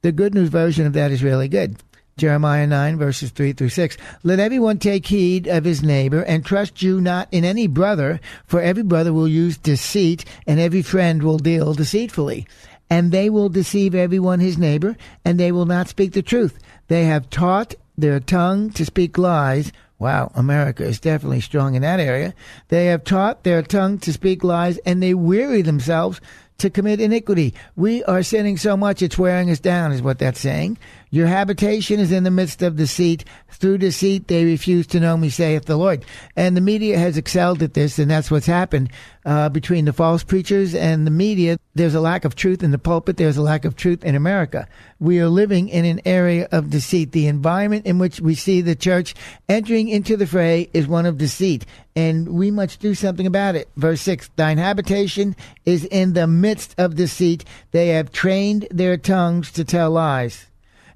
The 0.00 0.10
good 0.10 0.34
news 0.34 0.48
version 0.48 0.86
of 0.86 0.94
that 0.94 1.10
is 1.10 1.22
really 1.22 1.48
good. 1.48 1.76
Jeremiah 2.16 2.66
9, 2.66 2.96
verses 2.96 3.30
3 3.30 3.54
through 3.54 3.70
6. 3.70 3.96
Let 4.22 4.38
everyone 4.38 4.78
take 4.78 5.06
heed 5.06 5.48
of 5.48 5.64
his 5.64 5.82
neighbor, 5.82 6.22
and 6.22 6.44
trust 6.44 6.80
you 6.80 7.00
not 7.00 7.28
in 7.32 7.44
any 7.44 7.66
brother, 7.66 8.20
for 8.46 8.62
every 8.62 8.84
brother 8.84 9.12
will 9.12 9.26
use 9.26 9.58
deceit, 9.58 10.24
and 10.46 10.60
every 10.60 10.82
friend 10.82 11.22
will 11.22 11.38
deal 11.38 11.74
deceitfully 11.74 12.46
and 12.94 13.10
they 13.10 13.28
will 13.28 13.48
deceive 13.48 13.92
everyone 13.92 14.38
his 14.38 14.56
neighbor, 14.56 14.96
and 15.24 15.36
they 15.36 15.50
will 15.50 15.66
not 15.66 15.88
speak 15.88 16.12
the 16.12 16.22
truth. 16.22 16.60
They 16.86 17.06
have 17.06 17.28
taught 17.28 17.74
their 17.98 18.20
tongue 18.20 18.70
to 18.70 18.84
speak 18.84 19.18
lies. 19.18 19.72
Wow, 19.98 20.30
America 20.36 20.84
is 20.84 21.00
definitely 21.00 21.40
strong 21.40 21.74
in 21.74 21.82
that 21.82 21.98
area. 21.98 22.34
They 22.68 22.86
have 22.86 23.02
taught 23.02 23.42
their 23.42 23.62
tongue 23.62 23.98
to 23.98 24.12
speak 24.12 24.44
lies, 24.44 24.78
and 24.86 25.02
they 25.02 25.12
weary 25.12 25.60
themselves 25.60 26.20
to 26.64 26.70
commit 26.70 26.98
iniquity. 26.98 27.52
We 27.76 28.02
are 28.04 28.22
sinning 28.22 28.56
so 28.56 28.74
much 28.74 29.02
it's 29.02 29.18
wearing 29.18 29.50
us 29.50 29.60
down, 29.60 29.92
is 29.92 30.00
what 30.00 30.18
that's 30.18 30.40
saying. 30.40 30.78
Your 31.10 31.26
habitation 31.26 32.00
is 32.00 32.10
in 32.10 32.24
the 32.24 32.30
midst 32.30 32.62
of 32.62 32.74
deceit. 32.74 33.24
Through 33.50 33.78
deceit, 33.78 34.28
they 34.28 34.46
refuse 34.46 34.86
to 34.88 34.98
know 34.98 35.16
me, 35.16 35.28
saith 35.28 35.66
the 35.66 35.76
Lord. 35.76 36.06
And 36.34 36.56
the 36.56 36.62
media 36.62 36.98
has 36.98 37.18
excelled 37.18 37.62
at 37.62 37.74
this, 37.74 37.98
and 37.98 38.10
that's 38.10 38.30
what's 38.30 38.46
happened 38.46 38.90
uh, 39.26 39.50
between 39.50 39.84
the 39.84 39.92
false 39.92 40.24
preachers 40.24 40.74
and 40.74 41.06
the 41.06 41.10
media. 41.10 41.58
There's 41.74 41.94
a 41.94 42.00
lack 42.00 42.24
of 42.24 42.34
truth 42.34 42.62
in 42.62 42.70
the 42.70 42.78
pulpit. 42.78 43.18
There's 43.18 43.36
a 43.36 43.42
lack 43.42 43.64
of 43.64 43.76
truth 43.76 44.02
in 44.02 44.14
America. 44.14 44.66
We 44.98 45.20
are 45.20 45.28
living 45.28 45.68
in 45.68 45.84
an 45.84 46.00
area 46.06 46.48
of 46.50 46.70
deceit. 46.70 47.12
The 47.12 47.26
environment 47.26 47.84
in 47.84 47.98
which 47.98 48.20
we 48.20 48.34
see 48.34 48.62
the 48.62 48.74
church 48.74 49.14
entering 49.48 49.88
into 49.88 50.16
the 50.16 50.26
fray 50.26 50.70
is 50.72 50.88
one 50.88 51.04
of 51.04 51.18
deceit, 51.18 51.66
and 51.96 52.28
we 52.28 52.50
must 52.50 52.80
do 52.80 52.94
something 52.94 53.26
about 53.26 53.54
it. 53.54 53.68
Verse 53.76 54.00
6 54.00 54.30
Thine 54.36 54.58
habitation 54.58 55.36
is 55.64 55.84
in 55.84 56.12
the 56.12 56.26
midst 56.26 56.74
of 56.78 56.96
deceit. 56.96 57.44
They 57.70 57.88
have 57.88 58.12
trained 58.12 58.66
their 58.70 58.96
tongues 58.96 59.52
to 59.52 59.64
tell 59.64 59.90
lies 59.90 60.46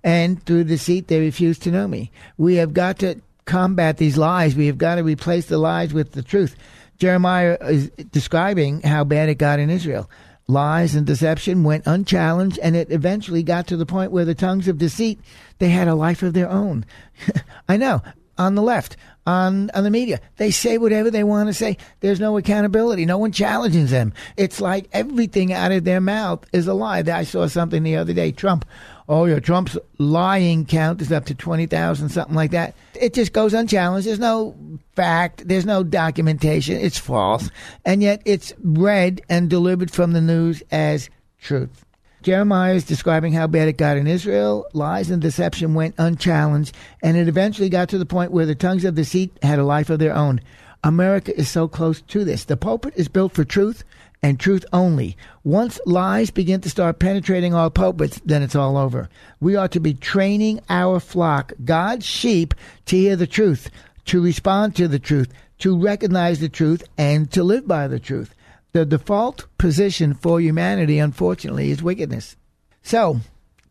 and 0.02 0.43
through 0.45 0.64
deceit 0.64 1.09
they 1.09 1.21
refuse 1.21 1.59
to 1.61 1.71
know 1.71 1.88
me. 1.88 2.11
We 2.37 2.57
have 2.57 2.73
got 2.73 2.99
to 3.00 3.21
combat 3.45 3.97
these 3.97 4.17
lies. 4.17 4.55
We 4.55 4.67
have 4.67 4.78
got 4.78 4.97
to 4.97 5.02
replace 5.02 5.47
the 5.47 5.59
lies 5.59 5.93
with 5.93 6.12
the 6.12 6.23
truth. 6.23 6.57
Jeremiah 6.99 7.57
is 7.62 7.90
describing 7.90 8.83
how 8.83 9.05
bad 9.05 9.28
it 9.28 9.37
got 9.37 9.59
in 9.59 9.71
Israel. 9.71 10.11
Lies 10.47 10.95
and 10.95 11.07
deception 11.07 11.62
went 11.62 11.87
unchallenged, 11.87 12.59
and 12.61 12.75
it 12.75 12.90
eventually 12.90 13.43
got 13.43 13.67
to 13.67 13.76
the 13.76 13.85
point 13.85 14.12
where 14.12 14.25
the 14.25 14.35
tongues 14.35 14.67
of 14.67 14.78
deceit 14.78 15.21
they 15.59 15.69
had 15.69 15.88
a 15.88 15.95
life 15.95 16.23
of 16.23 16.33
their 16.33 16.49
own. 16.49 16.87
I 17.69 17.76
know 17.76 18.02
on 18.38 18.54
the 18.54 18.62
left, 18.62 18.97
on 19.26 19.71
on 19.75 19.85
the 19.85 19.90
media, 19.90 20.21
they 20.37 20.50
say 20.50 20.78
whatever 20.78 21.11
they 21.11 21.25
want 21.25 21.49
to 21.49 21.54
say. 21.54 21.76
There's 22.00 22.21
no 22.21 22.37
accountability. 22.37 23.04
No 23.04 23.18
one 23.18 23.33
challenges 23.33 23.90
them. 23.90 24.14
It's 24.37 24.61
like 24.61 24.88
everything 24.92 25.52
out 25.52 25.73
of 25.73 25.85
their 25.85 26.00
mouth 26.00 26.45
is 26.52 26.66
a 26.66 26.75
lie. 26.75 27.02
I 27.07 27.25
saw 27.25 27.47
something 27.47 27.83
the 27.83 27.97
other 27.97 28.12
day. 28.12 28.33
Trump 28.33 28.64
oh, 29.09 29.25
yeah, 29.25 29.40
Trump's 29.40 29.78
lying 29.99 30.66
count 30.66 31.00
is 31.00 31.11
up 31.11 31.25
to 31.26 31.35
20,000, 31.35 32.11
something 32.11 32.35
like 32.35 32.50
that. 32.50 32.75
It 32.95 33.14
just 33.14 33.33
goes 33.33 33.54
unchallenged. 33.54 34.07
There's 34.07 34.18
no 34.18 34.54
fact, 34.95 35.49
there's 35.49 35.66
no 35.66 35.83
documentation. 35.83 36.76
It's 36.76 36.99
false. 36.99 37.50
And 37.85 38.02
yet 38.02 38.23
it's 38.25 38.52
read 38.62 39.23
and 39.28 39.49
delivered 39.49 39.90
from 39.90 40.12
the 40.12 40.21
news 40.21 40.62
as 40.71 41.09
truth. 41.40 41.85
Jeremiah 42.28 42.75
is 42.75 42.85
describing 42.85 43.32
how 43.32 43.47
bad 43.47 43.68
it 43.68 43.78
got 43.78 43.97
in 43.97 44.06
Israel. 44.06 44.66
Lies 44.75 45.08
and 45.08 45.23
deception 45.23 45.73
went 45.73 45.94
unchallenged, 45.97 46.76
and 47.02 47.16
it 47.16 47.26
eventually 47.26 47.70
got 47.70 47.88
to 47.88 47.97
the 47.97 48.04
point 48.04 48.32
where 48.32 48.44
the 48.44 48.54
tongues 48.54 48.85
of 48.85 48.97
deceit 48.97 49.32
had 49.40 49.58
a 49.58 49.64
life 49.64 49.88
of 49.88 49.99
their 49.99 50.14
own. 50.14 50.42
America 50.85 51.35
is 51.35 51.49
so 51.49 51.66
close 51.66 52.02
to 52.02 52.25
this. 52.25 52.44
The 52.44 52.58
pulpit 52.58 52.92
is 52.97 53.08
built 53.08 53.32
for 53.32 53.44
truth 53.44 53.82
and 54.23 54.38
truth 54.38 54.66
only. 54.75 55.16
Once 55.42 55.80
lies 55.87 56.28
begin 56.30 56.61
to 56.61 56.68
start 56.68 56.99
penetrating 56.99 57.54
our 57.54 57.70
pulpits, 57.70 58.20
then 58.26 58.42
it's 58.42 58.54
all 58.54 58.76
over. 58.76 59.08
We 59.40 59.56
are 59.56 59.68
to 59.68 59.80
be 59.80 59.94
training 59.94 60.61
our 60.68 61.00
flock, 61.00 61.54
God's 61.64 62.04
sheep, 62.04 62.52
to 62.85 62.97
hear 62.99 63.16
the 63.16 63.26
truth, 63.26 63.70
to 64.04 64.23
respond 64.23 64.76
to 64.76 64.87
the 64.87 64.99
truth, 64.99 65.32
to 65.61 65.80
recognize 65.80 66.40
the 66.40 66.50
truth, 66.50 66.87
and 66.99 67.30
to 67.30 67.42
live 67.42 67.66
by 67.66 67.88
the 67.88 67.99
truth. 67.99 68.35
The 68.78 68.87
default 68.87 69.47
position 69.58 70.14
for 70.14 70.40
humanity, 70.40 71.00
unfortunately, 71.00 71.73
is 71.73 71.82
wickedness. 71.82 72.37
So, 72.80 73.18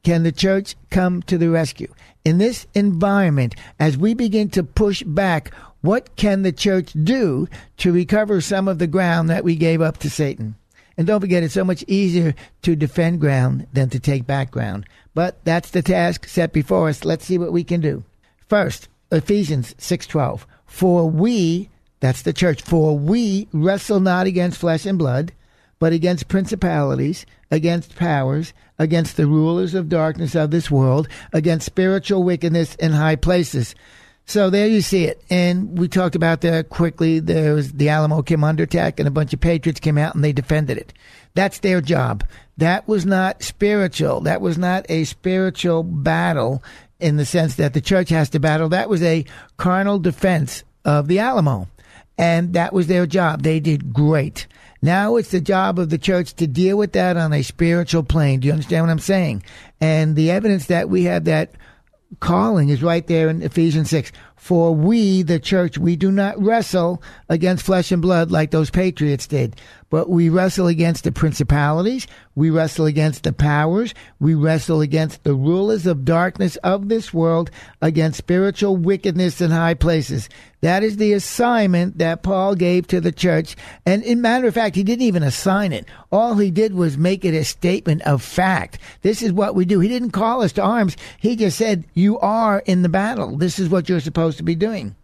can 0.03 0.23
the 0.23 0.33
church 0.33 0.75
come 0.89 1.21
to 1.27 1.37
the 1.37 1.49
rescue? 1.49 1.93
In 2.25 2.39
this 2.39 2.67
environment, 2.73 3.55
as 3.79 3.97
we 3.97 4.13
begin 4.13 4.49
to 4.49 4.65
push 4.65 5.03
back 5.03 5.53
what 5.79 6.13
can 6.17 6.41
the 6.41 6.51
church 6.51 6.91
do 6.91 7.47
to 7.77 7.93
recover 7.93 8.41
some 8.41 8.67
of 8.67 8.79
the 8.79 8.85
ground 8.85 9.29
that 9.29 9.45
we 9.45 9.55
gave 9.55 9.81
up 9.81 9.97
to 9.99 10.09
Satan? 10.09 10.55
And 10.97 11.07
don't 11.07 11.21
forget, 11.21 11.41
it's 11.41 11.53
so 11.53 11.63
much 11.63 11.85
easier 11.87 12.35
to 12.63 12.75
defend 12.75 13.21
ground 13.21 13.65
than 13.71 13.89
to 13.91 14.01
take 14.01 14.27
back 14.27 14.51
ground. 14.51 14.89
But 15.13 15.41
that's 15.45 15.71
the 15.71 15.81
task 15.81 16.27
set 16.27 16.51
before 16.51 16.89
us. 16.89 17.05
Let's 17.05 17.23
see 17.23 17.37
what 17.37 17.53
we 17.53 17.63
can 17.63 17.79
do. 17.79 18.03
First, 18.49 18.89
Ephesians 19.09 19.73
6:12. 19.77 20.45
For 20.65 21.09
we, 21.09 21.69
that's 21.99 22.21
the 22.21 22.33
church, 22.33 22.61
for 22.61 22.97
we 22.97 23.47
wrestle 23.51 23.99
not 23.99 24.27
against 24.27 24.59
flesh 24.59 24.85
and 24.85 24.97
blood, 24.97 25.33
but 25.79 25.93
against 25.93 26.27
principalities, 26.27 27.25
against 27.51 27.95
powers, 27.95 28.53
against 28.79 29.17
the 29.17 29.27
rulers 29.27 29.73
of 29.73 29.89
darkness 29.89 30.35
of 30.35 30.51
this 30.51 30.69
world, 30.69 31.07
against 31.33 31.65
spiritual 31.65 32.23
wickedness 32.23 32.75
in 32.75 32.91
high 32.91 33.15
places. 33.15 33.75
So 34.25 34.49
there 34.49 34.67
you 34.67 34.81
see 34.81 35.05
it. 35.05 35.23
And 35.29 35.77
we 35.79 35.87
talked 35.87 36.15
about 36.15 36.41
that 36.41 36.69
quickly. 36.69 37.19
There 37.19 37.53
was 37.53 37.71
the 37.71 37.89
Alamo 37.89 38.21
came 38.21 38.43
under 38.43 38.63
attack 38.63 38.99
and 38.99 39.07
a 39.07 39.11
bunch 39.11 39.33
of 39.33 39.39
patriots 39.39 39.79
came 39.79 39.97
out 39.97 40.15
and 40.15 40.23
they 40.23 40.33
defended 40.33 40.77
it. 40.77 40.93
That's 41.33 41.59
their 41.59 41.79
job. 41.79 42.25
That 42.57 42.87
was 42.87 43.05
not 43.05 43.41
spiritual. 43.41 44.21
That 44.21 44.41
was 44.41 44.57
not 44.57 44.85
a 44.89 45.05
spiritual 45.05 45.83
battle 45.83 46.61
in 46.99 47.15
the 47.15 47.25
sense 47.25 47.55
that 47.55 47.73
the 47.73 47.81
church 47.81 48.09
has 48.09 48.29
to 48.31 48.39
battle. 48.39 48.69
That 48.69 48.89
was 48.89 49.01
a 49.01 49.23
carnal 49.55 49.99
defense 49.99 50.63
of 50.83 51.07
the 51.07 51.19
Alamo. 51.19 51.69
And 52.17 52.53
that 52.53 52.73
was 52.73 52.87
their 52.87 53.05
job. 53.05 53.43
They 53.43 53.59
did 53.59 53.93
great. 53.93 54.47
Now 54.81 55.15
it's 55.15 55.31
the 55.31 55.41
job 55.41 55.79
of 55.79 55.89
the 55.89 55.97
church 55.97 56.33
to 56.35 56.47
deal 56.47 56.77
with 56.77 56.93
that 56.93 57.17
on 57.17 57.33
a 57.33 57.41
spiritual 57.41 58.03
plane. 58.03 58.39
Do 58.39 58.47
you 58.47 58.53
understand 58.53 58.85
what 58.85 58.91
I'm 58.91 58.99
saying? 58.99 59.43
And 59.81 60.15
the 60.15 60.31
evidence 60.31 60.67
that 60.67 60.89
we 60.89 61.03
have 61.03 61.25
that 61.25 61.51
calling 62.19 62.69
is 62.69 62.83
right 62.83 63.05
there 63.05 63.29
in 63.29 63.41
Ephesians 63.41 63.89
6. 63.89 64.11
For 64.37 64.73
we, 64.73 65.23
the 65.23 65.39
church, 65.39 65.77
we 65.77 65.95
do 65.95 66.11
not 66.11 66.41
wrestle 66.41 67.01
against 67.27 67.65
flesh 67.65 67.91
and 67.91 68.01
blood 68.01 68.31
like 68.31 68.51
those 68.51 68.69
patriots 68.69 69.27
did, 69.27 69.55
but 69.89 70.09
we 70.09 70.29
wrestle 70.29 70.67
against 70.67 71.03
the 71.03 71.11
principalities, 71.11 72.07
we 72.35 72.49
wrestle 72.49 72.85
against 72.85 73.23
the 73.23 73.33
powers, 73.33 73.93
we 74.19 74.35
wrestle 74.35 74.81
against 74.81 75.23
the 75.23 75.33
rulers 75.33 75.85
of 75.85 76.05
darkness 76.05 76.55
of 76.57 76.87
this 76.87 77.13
world, 77.13 77.49
against 77.81 78.19
spiritual 78.19 78.77
wickedness 78.77 79.41
in 79.41 79.51
high 79.51 79.73
places. 79.73 80.29
That 80.61 80.83
is 80.83 80.97
the 80.97 81.13
assignment 81.13 81.99
that 81.99 82.23
Paul 82.23 82.55
gave 82.55 82.87
to 82.87 82.99
the 82.99 83.11
church. 83.11 83.55
And 83.85 84.03
in 84.03 84.21
matter 84.21 84.47
of 84.47 84.55
fact, 84.55 84.75
he 84.75 84.83
didn't 84.83 85.05
even 85.05 85.21
assign 85.21 85.71
it. 85.71 85.85
All 86.11 86.33
he 86.35 86.49
did 86.49 86.73
was 86.73 86.97
make 86.97 87.23
it 87.23 87.35
a 87.35 87.43
statement 87.43 88.01
of 88.01 88.23
fact. 88.23 88.79
This 89.03 89.21
is 89.21 89.31
what 89.31 89.53
we 89.53 89.65
do. 89.65 89.79
He 89.79 89.87
didn't 89.87 90.11
call 90.11 90.41
us 90.41 90.51
to 90.53 90.63
arms. 90.63 90.97
He 91.19 91.35
just 91.35 91.59
said, 91.59 91.85
you 91.93 92.17
are 92.19 92.63
in 92.65 92.81
the 92.81 92.89
battle. 92.89 93.37
This 93.37 93.59
is 93.59 93.69
what 93.69 93.87
you're 93.87 93.99
supposed 93.99 94.26
to 94.35 94.43
be 94.43 94.55
doing. 94.55 94.95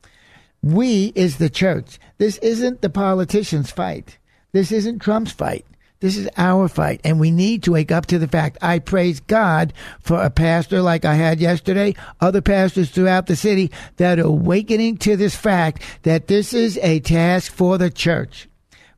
We 0.61 1.13
is 1.15 1.37
the 1.37 1.49
church. 1.49 1.99
This 2.17 2.37
isn't 2.39 2.81
the 2.81 2.89
politicians' 2.89 3.71
fight. 3.71 4.17
This 4.51 4.71
isn't 4.71 4.99
Trump's 4.99 5.31
fight. 5.31 5.65
This 6.03 6.17
is 6.17 6.27
our 6.35 6.67
fight, 6.67 6.99
and 7.05 7.17
we 7.17 7.31
need 7.31 7.63
to 7.63 7.71
wake 7.71 7.89
up 7.89 8.07
to 8.07 8.19
the 8.19 8.27
fact. 8.27 8.57
I 8.61 8.79
praise 8.79 9.21
God 9.21 9.71
for 10.01 10.21
a 10.21 10.29
pastor 10.29 10.81
like 10.81 11.05
I 11.05 11.13
had 11.13 11.39
yesterday, 11.39 11.95
other 12.19 12.41
pastors 12.41 12.89
throughout 12.89 13.27
the 13.27 13.37
city 13.37 13.71
that 13.95 14.19
are 14.19 14.25
awakening 14.25 14.97
to 14.97 15.15
this 15.15 15.33
fact 15.33 15.81
that 16.03 16.27
this 16.27 16.53
is 16.53 16.77
a 16.81 16.99
task 16.99 17.53
for 17.53 17.77
the 17.77 17.89
church. 17.89 18.49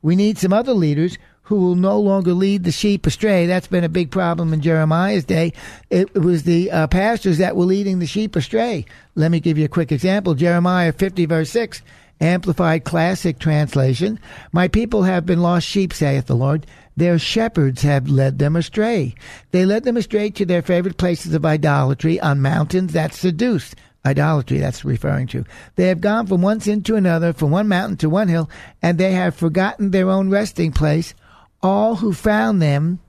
We 0.02 0.16
need 0.16 0.40
some 0.40 0.52
other 0.52 0.74
leaders 0.74 1.20
who 1.46 1.58
will 1.58 1.76
no 1.76 2.00
longer 2.00 2.34
lead 2.34 2.64
the 2.64 2.72
sheep 2.72 3.06
astray. 3.06 3.46
That's 3.46 3.68
been 3.68 3.84
a 3.84 3.90
big 3.90 4.12
problem 4.12 4.52
in 4.52 4.62
Jeremiah's 4.62 5.26
day. 5.26 5.54
It 5.90 6.14
was 6.16 6.44
the 6.44 6.72
uh, 6.72 6.88
pastors 6.88 7.38
that 7.38 7.56
were 7.56 7.66
leading 7.66 8.00
the 8.00 8.08
sheep 8.08 8.36
astray. 8.36 8.86
Let 9.14 9.32
me 9.32 9.40
give 9.40 9.58
you 9.58 9.66
a 9.66 9.70
quick 9.70 9.92
example. 9.92 10.34
Jeremiah 10.34 10.92
50, 10.92 11.26
verse 11.28 11.52
6, 11.52 11.84
Amplified 12.20 12.84
Classic 12.84 13.38
Translation. 13.38 14.20
My 14.52 14.68
people 14.68 15.04
have 15.04 15.26
been 15.26 15.42
lost 15.42 15.68
sheep, 15.68 15.94
saith 15.94 16.26
the 16.26 16.36
Lord. 16.36 16.66
Their 16.98 17.20
shepherds 17.20 17.84
have 17.84 18.10
led 18.10 18.40
them 18.40 18.56
astray. 18.56 19.14
They 19.52 19.66
led 19.66 19.84
them 19.84 19.98
astray 19.98 20.32
to 20.32 20.46
their 20.46 20.64
favorite 20.64 20.98
places 20.98 21.36
of 21.36 21.46
idolatry 21.46 22.20
on 22.20 22.42
mountains 22.42 22.94
that 22.94 23.14
seduce. 23.14 23.76
Idolatry, 24.04 24.60
that's 24.60 24.86
referring 24.86 25.28
to. 25.28 25.46
They 25.76 25.90
have 25.90 26.02
gone 26.02 26.26
from 26.26 26.42
one 26.42 26.60
sin 26.60 26.84
to 26.84 26.96
another, 26.96 27.34
from 27.34 27.52
one 27.52 27.68
mountain 27.68 27.98
to 27.98 28.10
one 28.10 28.30
hill, 28.30 28.50
and 28.82 28.98
they 28.98 29.12
have 29.12 29.36
forgotten 29.36 29.92
their 29.92 30.10
own 30.10 30.30
resting 30.30 30.72
place. 30.72 31.14
All 31.62 31.96
who 31.96 32.14
found 32.14 32.62
them 32.62 33.00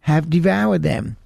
have 0.00 0.30
devoured 0.30 0.82
them. 0.82 1.16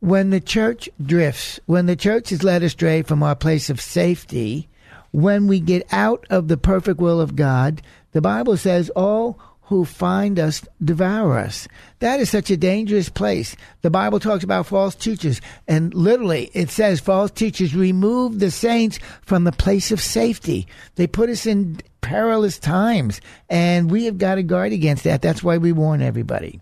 When 0.00 0.30
the 0.30 0.40
church 0.40 0.88
drifts, 1.02 1.60
when 1.66 1.86
the 1.86 1.96
church 1.96 2.32
is 2.32 2.42
led 2.42 2.62
astray 2.62 3.02
from 3.02 3.22
our 3.22 3.34
place 3.34 3.70
of 3.70 3.80
safety, 3.80 4.68
when 5.12 5.46
we 5.46 5.60
get 5.60 5.86
out 5.92 6.26
of 6.28 6.48
the 6.48 6.56
perfect 6.56 7.00
will 7.00 7.20
of 7.20 7.36
God, 7.36 7.80
the 8.12 8.20
Bible 8.20 8.56
says 8.56 8.90
all 8.90 9.38
who 9.66 9.84
find 9.84 10.38
us 10.38 10.62
devour 10.82 11.38
us. 11.38 11.66
That 12.00 12.20
is 12.20 12.28
such 12.28 12.50
a 12.50 12.56
dangerous 12.56 13.08
place. 13.08 13.56
The 13.82 13.90
Bible 13.90 14.20
talks 14.20 14.44
about 14.44 14.66
false 14.66 14.94
teachers, 14.94 15.40
and 15.66 15.94
literally 15.94 16.50
it 16.52 16.70
says 16.70 17.00
false 17.00 17.30
teachers 17.30 17.74
remove 17.74 18.38
the 18.38 18.50
saints 18.50 18.98
from 19.22 19.44
the 19.44 19.52
place 19.52 19.90
of 19.90 20.00
safety. 20.00 20.66
They 20.96 21.06
put 21.06 21.30
us 21.30 21.46
in 21.46 21.80
perilous 22.02 22.58
times, 22.58 23.20
and 23.48 23.90
we 23.90 24.04
have 24.04 24.18
got 24.18 24.34
to 24.34 24.42
guard 24.42 24.72
against 24.72 25.04
that. 25.04 25.22
That's 25.22 25.42
why 25.42 25.56
we 25.56 25.72
warn 25.72 26.02
everybody. 26.02 26.60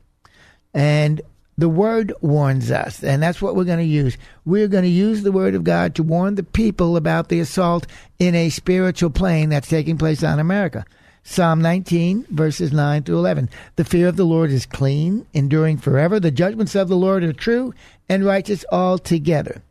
And 0.73 1.21
the 1.59 1.69
word 1.69 2.13
warns 2.21 2.71
us, 2.71 3.03
and 3.03 3.21
that's 3.21 3.43
what 3.43 3.57
we're 3.57 3.65
going 3.65 3.79
to 3.79 3.85
use. 3.85 4.17
We're 4.45 4.69
going 4.69 4.85
to 4.85 4.89
use 4.89 5.23
the 5.23 5.33
word 5.33 5.57
of 5.57 5.65
God 5.65 5.97
to 5.97 6.05
warn 6.05 6.37
the 6.37 6.45
people 6.45 6.97
about 6.97 7.29
the 7.29 7.41
assault 7.41 7.87
in 8.21 8.37
a 8.37 8.49
spiritual 8.49 9.11
plane 9.11 9.49
that's 9.49 9.69
taking 9.69 9.99
place 9.99 10.23
on 10.23 10.39
America. 10.39 10.87
Psalm 11.25 11.63
19, 11.63 12.27
verses 12.31 12.73
9 12.73 13.05
through 13.05 13.19
11. 13.19 13.49
The 13.77 13.85
fear 13.85 14.09
of 14.09 14.17
the 14.17 14.25
Lord 14.25 14.51
is 14.51 14.67
clean, 14.67 15.25
enduring 15.33 15.79
forever. 15.79 16.19
The 16.19 16.33
judgments 16.33 16.75
of 16.75 16.89
the 16.89 16.97
Lord 16.97 17.23
are 17.23 17.33
true 17.33 17.73
and 18.09 18.25
righteous 18.25 18.65
altogether. 18.73 19.63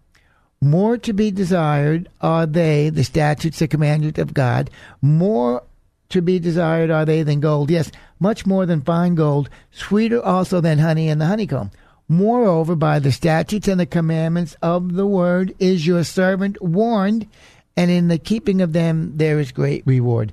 More 0.61 0.97
to 0.97 1.11
be 1.11 1.29
desired 1.29 2.07
are 2.21 2.45
they, 2.45 2.89
the 2.89 3.03
statutes, 3.03 3.59
the 3.59 3.67
commandments 3.67 4.19
of 4.19 4.33
God. 4.33 4.69
More 5.01 5.63
to 6.09 6.21
be 6.21 6.39
desired 6.39 6.89
are 6.89 7.05
they 7.05 7.23
than 7.23 7.39
gold. 7.39 7.69
Yes, 7.69 7.91
much 8.19 8.45
more 8.45 8.65
than 8.65 8.81
fine 8.81 9.15
gold. 9.15 9.49
Sweeter 9.71 10.21
also 10.21 10.61
than 10.61 10.79
honey 10.79 11.09
and 11.09 11.19
the 11.19 11.25
honeycomb. 11.25 11.71
Moreover, 12.07 12.75
by 12.75 12.99
the 12.99 13.11
statutes 13.11 13.67
and 13.67 13.79
the 13.79 13.85
commandments 13.85 14.55
of 14.61 14.93
the 14.93 15.07
word 15.07 15.53
is 15.59 15.87
your 15.87 16.03
servant 16.03 16.61
warned, 16.61 17.27
and 17.75 17.89
in 17.89 18.07
the 18.07 18.17
keeping 18.17 18.61
of 18.61 18.73
them 18.73 19.13
there 19.17 19.39
is 19.39 19.51
great 19.51 19.83
reward. 19.85 20.31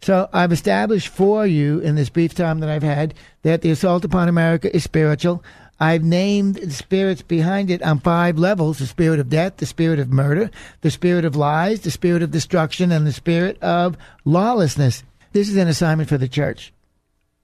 So 0.00 0.28
I've 0.32 0.52
established 0.52 1.08
for 1.08 1.46
you 1.46 1.80
in 1.80 1.96
this 1.96 2.08
brief 2.08 2.34
time 2.34 2.60
that 2.60 2.68
I've 2.68 2.82
had 2.82 3.14
that 3.42 3.62
the 3.62 3.70
assault 3.70 4.04
upon 4.04 4.28
America 4.28 4.74
is 4.74 4.84
spiritual. 4.84 5.42
I've 5.80 6.02
named 6.02 6.56
the 6.56 6.70
spirits 6.72 7.22
behind 7.22 7.70
it 7.70 7.82
on 7.82 8.00
five 8.00 8.38
levels 8.38 8.78
the 8.78 8.86
spirit 8.86 9.20
of 9.20 9.28
death, 9.28 9.58
the 9.58 9.66
spirit 9.66 9.98
of 9.98 10.12
murder, 10.12 10.50
the 10.80 10.90
spirit 10.90 11.24
of 11.24 11.36
lies, 11.36 11.80
the 11.80 11.90
spirit 11.90 12.22
of 12.22 12.30
destruction, 12.30 12.90
and 12.90 13.06
the 13.06 13.12
spirit 13.12 13.60
of 13.62 13.96
lawlessness. 14.24 15.04
This 15.32 15.48
is 15.48 15.56
an 15.56 15.68
assignment 15.68 16.08
for 16.08 16.18
the 16.18 16.28
church. 16.28 16.72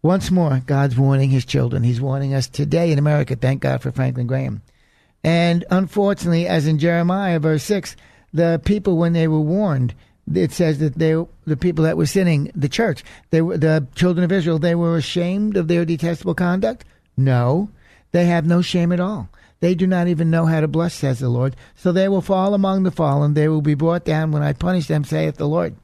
Once 0.02 0.30
more, 0.30 0.62
God's 0.66 0.98
warning 0.98 1.30
his 1.30 1.44
children. 1.44 1.82
He's 1.82 2.00
warning 2.00 2.34
us 2.34 2.48
today 2.48 2.92
in 2.92 2.98
America. 2.98 3.36
Thank 3.36 3.62
God 3.62 3.82
for 3.82 3.92
Franklin 3.92 4.26
Graham. 4.26 4.62
And 5.22 5.64
unfortunately, 5.70 6.46
as 6.46 6.66
in 6.66 6.78
Jeremiah, 6.78 7.38
verse 7.38 7.62
6, 7.62 7.96
the 8.32 8.60
people, 8.64 8.98
when 8.98 9.12
they 9.12 9.28
were 9.28 9.40
warned, 9.40 9.94
it 10.32 10.52
says 10.52 10.78
that 10.78 10.94
they, 10.94 11.14
the 11.44 11.56
people 11.56 11.84
that 11.84 11.96
were 11.96 12.06
sinning, 12.06 12.50
the 12.54 12.68
church, 12.68 13.04
they 13.30 13.42
were, 13.42 13.58
the 13.58 13.86
children 13.94 14.24
of 14.24 14.32
Israel, 14.32 14.58
they 14.58 14.74
were 14.74 14.96
ashamed 14.96 15.56
of 15.56 15.68
their 15.68 15.84
detestable 15.84 16.34
conduct? 16.34 16.84
No. 17.16 17.70
They 18.12 18.26
have 18.26 18.46
no 18.46 18.62
shame 18.62 18.92
at 18.92 19.00
all. 19.00 19.28
They 19.60 19.74
do 19.74 19.86
not 19.86 20.08
even 20.08 20.30
know 20.30 20.46
how 20.46 20.60
to 20.60 20.68
bless, 20.68 20.94
says 20.94 21.20
the 21.20 21.28
Lord. 21.28 21.56
So 21.74 21.90
they 21.90 22.08
will 22.08 22.20
fall 22.20 22.54
among 22.54 22.82
the 22.82 22.90
fallen. 22.90 23.34
They 23.34 23.48
will 23.48 23.62
be 23.62 23.74
brought 23.74 24.04
down 24.04 24.30
when 24.30 24.42
I 24.42 24.52
punish 24.52 24.86
them, 24.86 25.04
saith 25.04 25.36
the 25.36 25.48
Lord. 25.48 25.74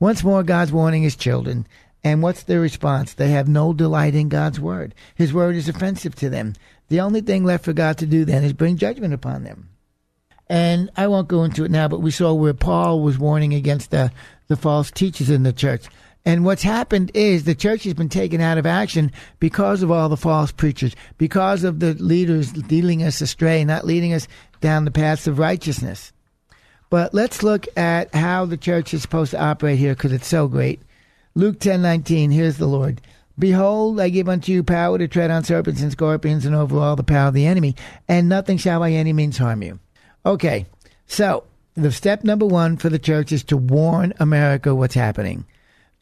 Once 0.00 0.24
more, 0.24 0.42
God's 0.42 0.72
warning 0.72 1.02
his 1.02 1.14
children. 1.16 1.66
And 2.04 2.22
what's 2.22 2.42
their 2.42 2.60
response? 2.60 3.14
They 3.14 3.30
have 3.30 3.48
no 3.48 3.72
delight 3.72 4.14
in 4.14 4.28
God's 4.28 4.58
word. 4.58 4.94
His 5.14 5.32
word 5.32 5.54
is 5.54 5.68
offensive 5.68 6.16
to 6.16 6.28
them. 6.28 6.54
The 6.88 7.00
only 7.00 7.20
thing 7.20 7.44
left 7.44 7.64
for 7.64 7.72
God 7.72 7.96
to 7.98 8.06
do 8.06 8.24
then 8.24 8.42
is 8.42 8.52
bring 8.52 8.76
judgment 8.76 9.14
upon 9.14 9.44
them. 9.44 9.68
And 10.52 10.90
I 10.98 11.06
won't 11.06 11.28
go 11.28 11.44
into 11.44 11.64
it 11.64 11.70
now, 11.70 11.88
but 11.88 12.02
we 12.02 12.10
saw 12.10 12.34
where 12.34 12.52
Paul 12.52 13.00
was 13.00 13.18
warning 13.18 13.54
against 13.54 13.90
the, 13.90 14.12
the 14.48 14.56
false 14.56 14.90
teachers 14.90 15.30
in 15.30 15.44
the 15.44 15.52
church. 15.54 15.86
And 16.26 16.44
what's 16.44 16.62
happened 16.62 17.10
is 17.14 17.44
the 17.44 17.54
church 17.54 17.84
has 17.84 17.94
been 17.94 18.10
taken 18.10 18.42
out 18.42 18.58
of 18.58 18.66
action 18.66 19.12
because 19.40 19.82
of 19.82 19.90
all 19.90 20.10
the 20.10 20.16
false 20.18 20.52
preachers, 20.52 20.94
because 21.16 21.64
of 21.64 21.80
the 21.80 21.94
leaders 21.94 22.54
leading 22.70 23.02
us 23.02 23.22
astray, 23.22 23.64
not 23.64 23.86
leading 23.86 24.12
us 24.12 24.28
down 24.60 24.84
the 24.84 24.90
paths 24.90 25.26
of 25.26 25.38
righteousness. 25.38 26.12
But 26.90 27.14
let's 27.14 27.42
look 27.42 27.66
at 27.74 28.14
how 28.14 28.44
the 28.44 28.58
church 28.58 28.92
is 28.92 29.00
supposed 29.00 29.30
to 29.30 29.42
operate 29.42 29.78
here 29.78 29.94
because 29.94 30.12
it's 30.12 30.28
so 30.28 30.48
great. 30.48 30.82
Luke 31.34 31.60
ten 31.60 31.80
nineteen. 31.80 32.30
here's 32.30 32.58
the 32.58 32.66
Lord. 32.66 33.00
Behold, 33.38 33.98
I 33.98 34.10
give 34.10 34.28
unto 34.28 34.52
you 34.52 34.62
power 34.62 34.98
to 34.98 35.08
tread 35.08 35.30
on 35.30 35.44
serpents 35.44 35.80
and 35.80 35.92
scorpions 35.92 36.44
and 36.44 36.54
over 36.54 36.78
all 36.78 36.94
the 36.94 37.02
power 37.02 37.28
of 37.28 37.34
the 37.34 37.46
enemy, 37.46 37.74
and 38.06 38.28
nothing 38.28 38.58
shall 38.58 38.80
by 38.80 38.92
any 38.92 39.14
means 39.14 39.38
harm 39.38 39.62
you. 39.62 39.78
Okay, 40.24 40.66
so 41.06 41.44
the 41.74 41.90
step 41.90 42.22
number 42.24 42.46
one 42.46 42.76
for 42.76 42.88
the 42.88 42.98
church 42.98 43.32
is 43.32 43.42
to 43.44 43.56
warn 43.56 44.12
America 44.18 44.74
what's 44.74 44.94
happening 44.94 45.44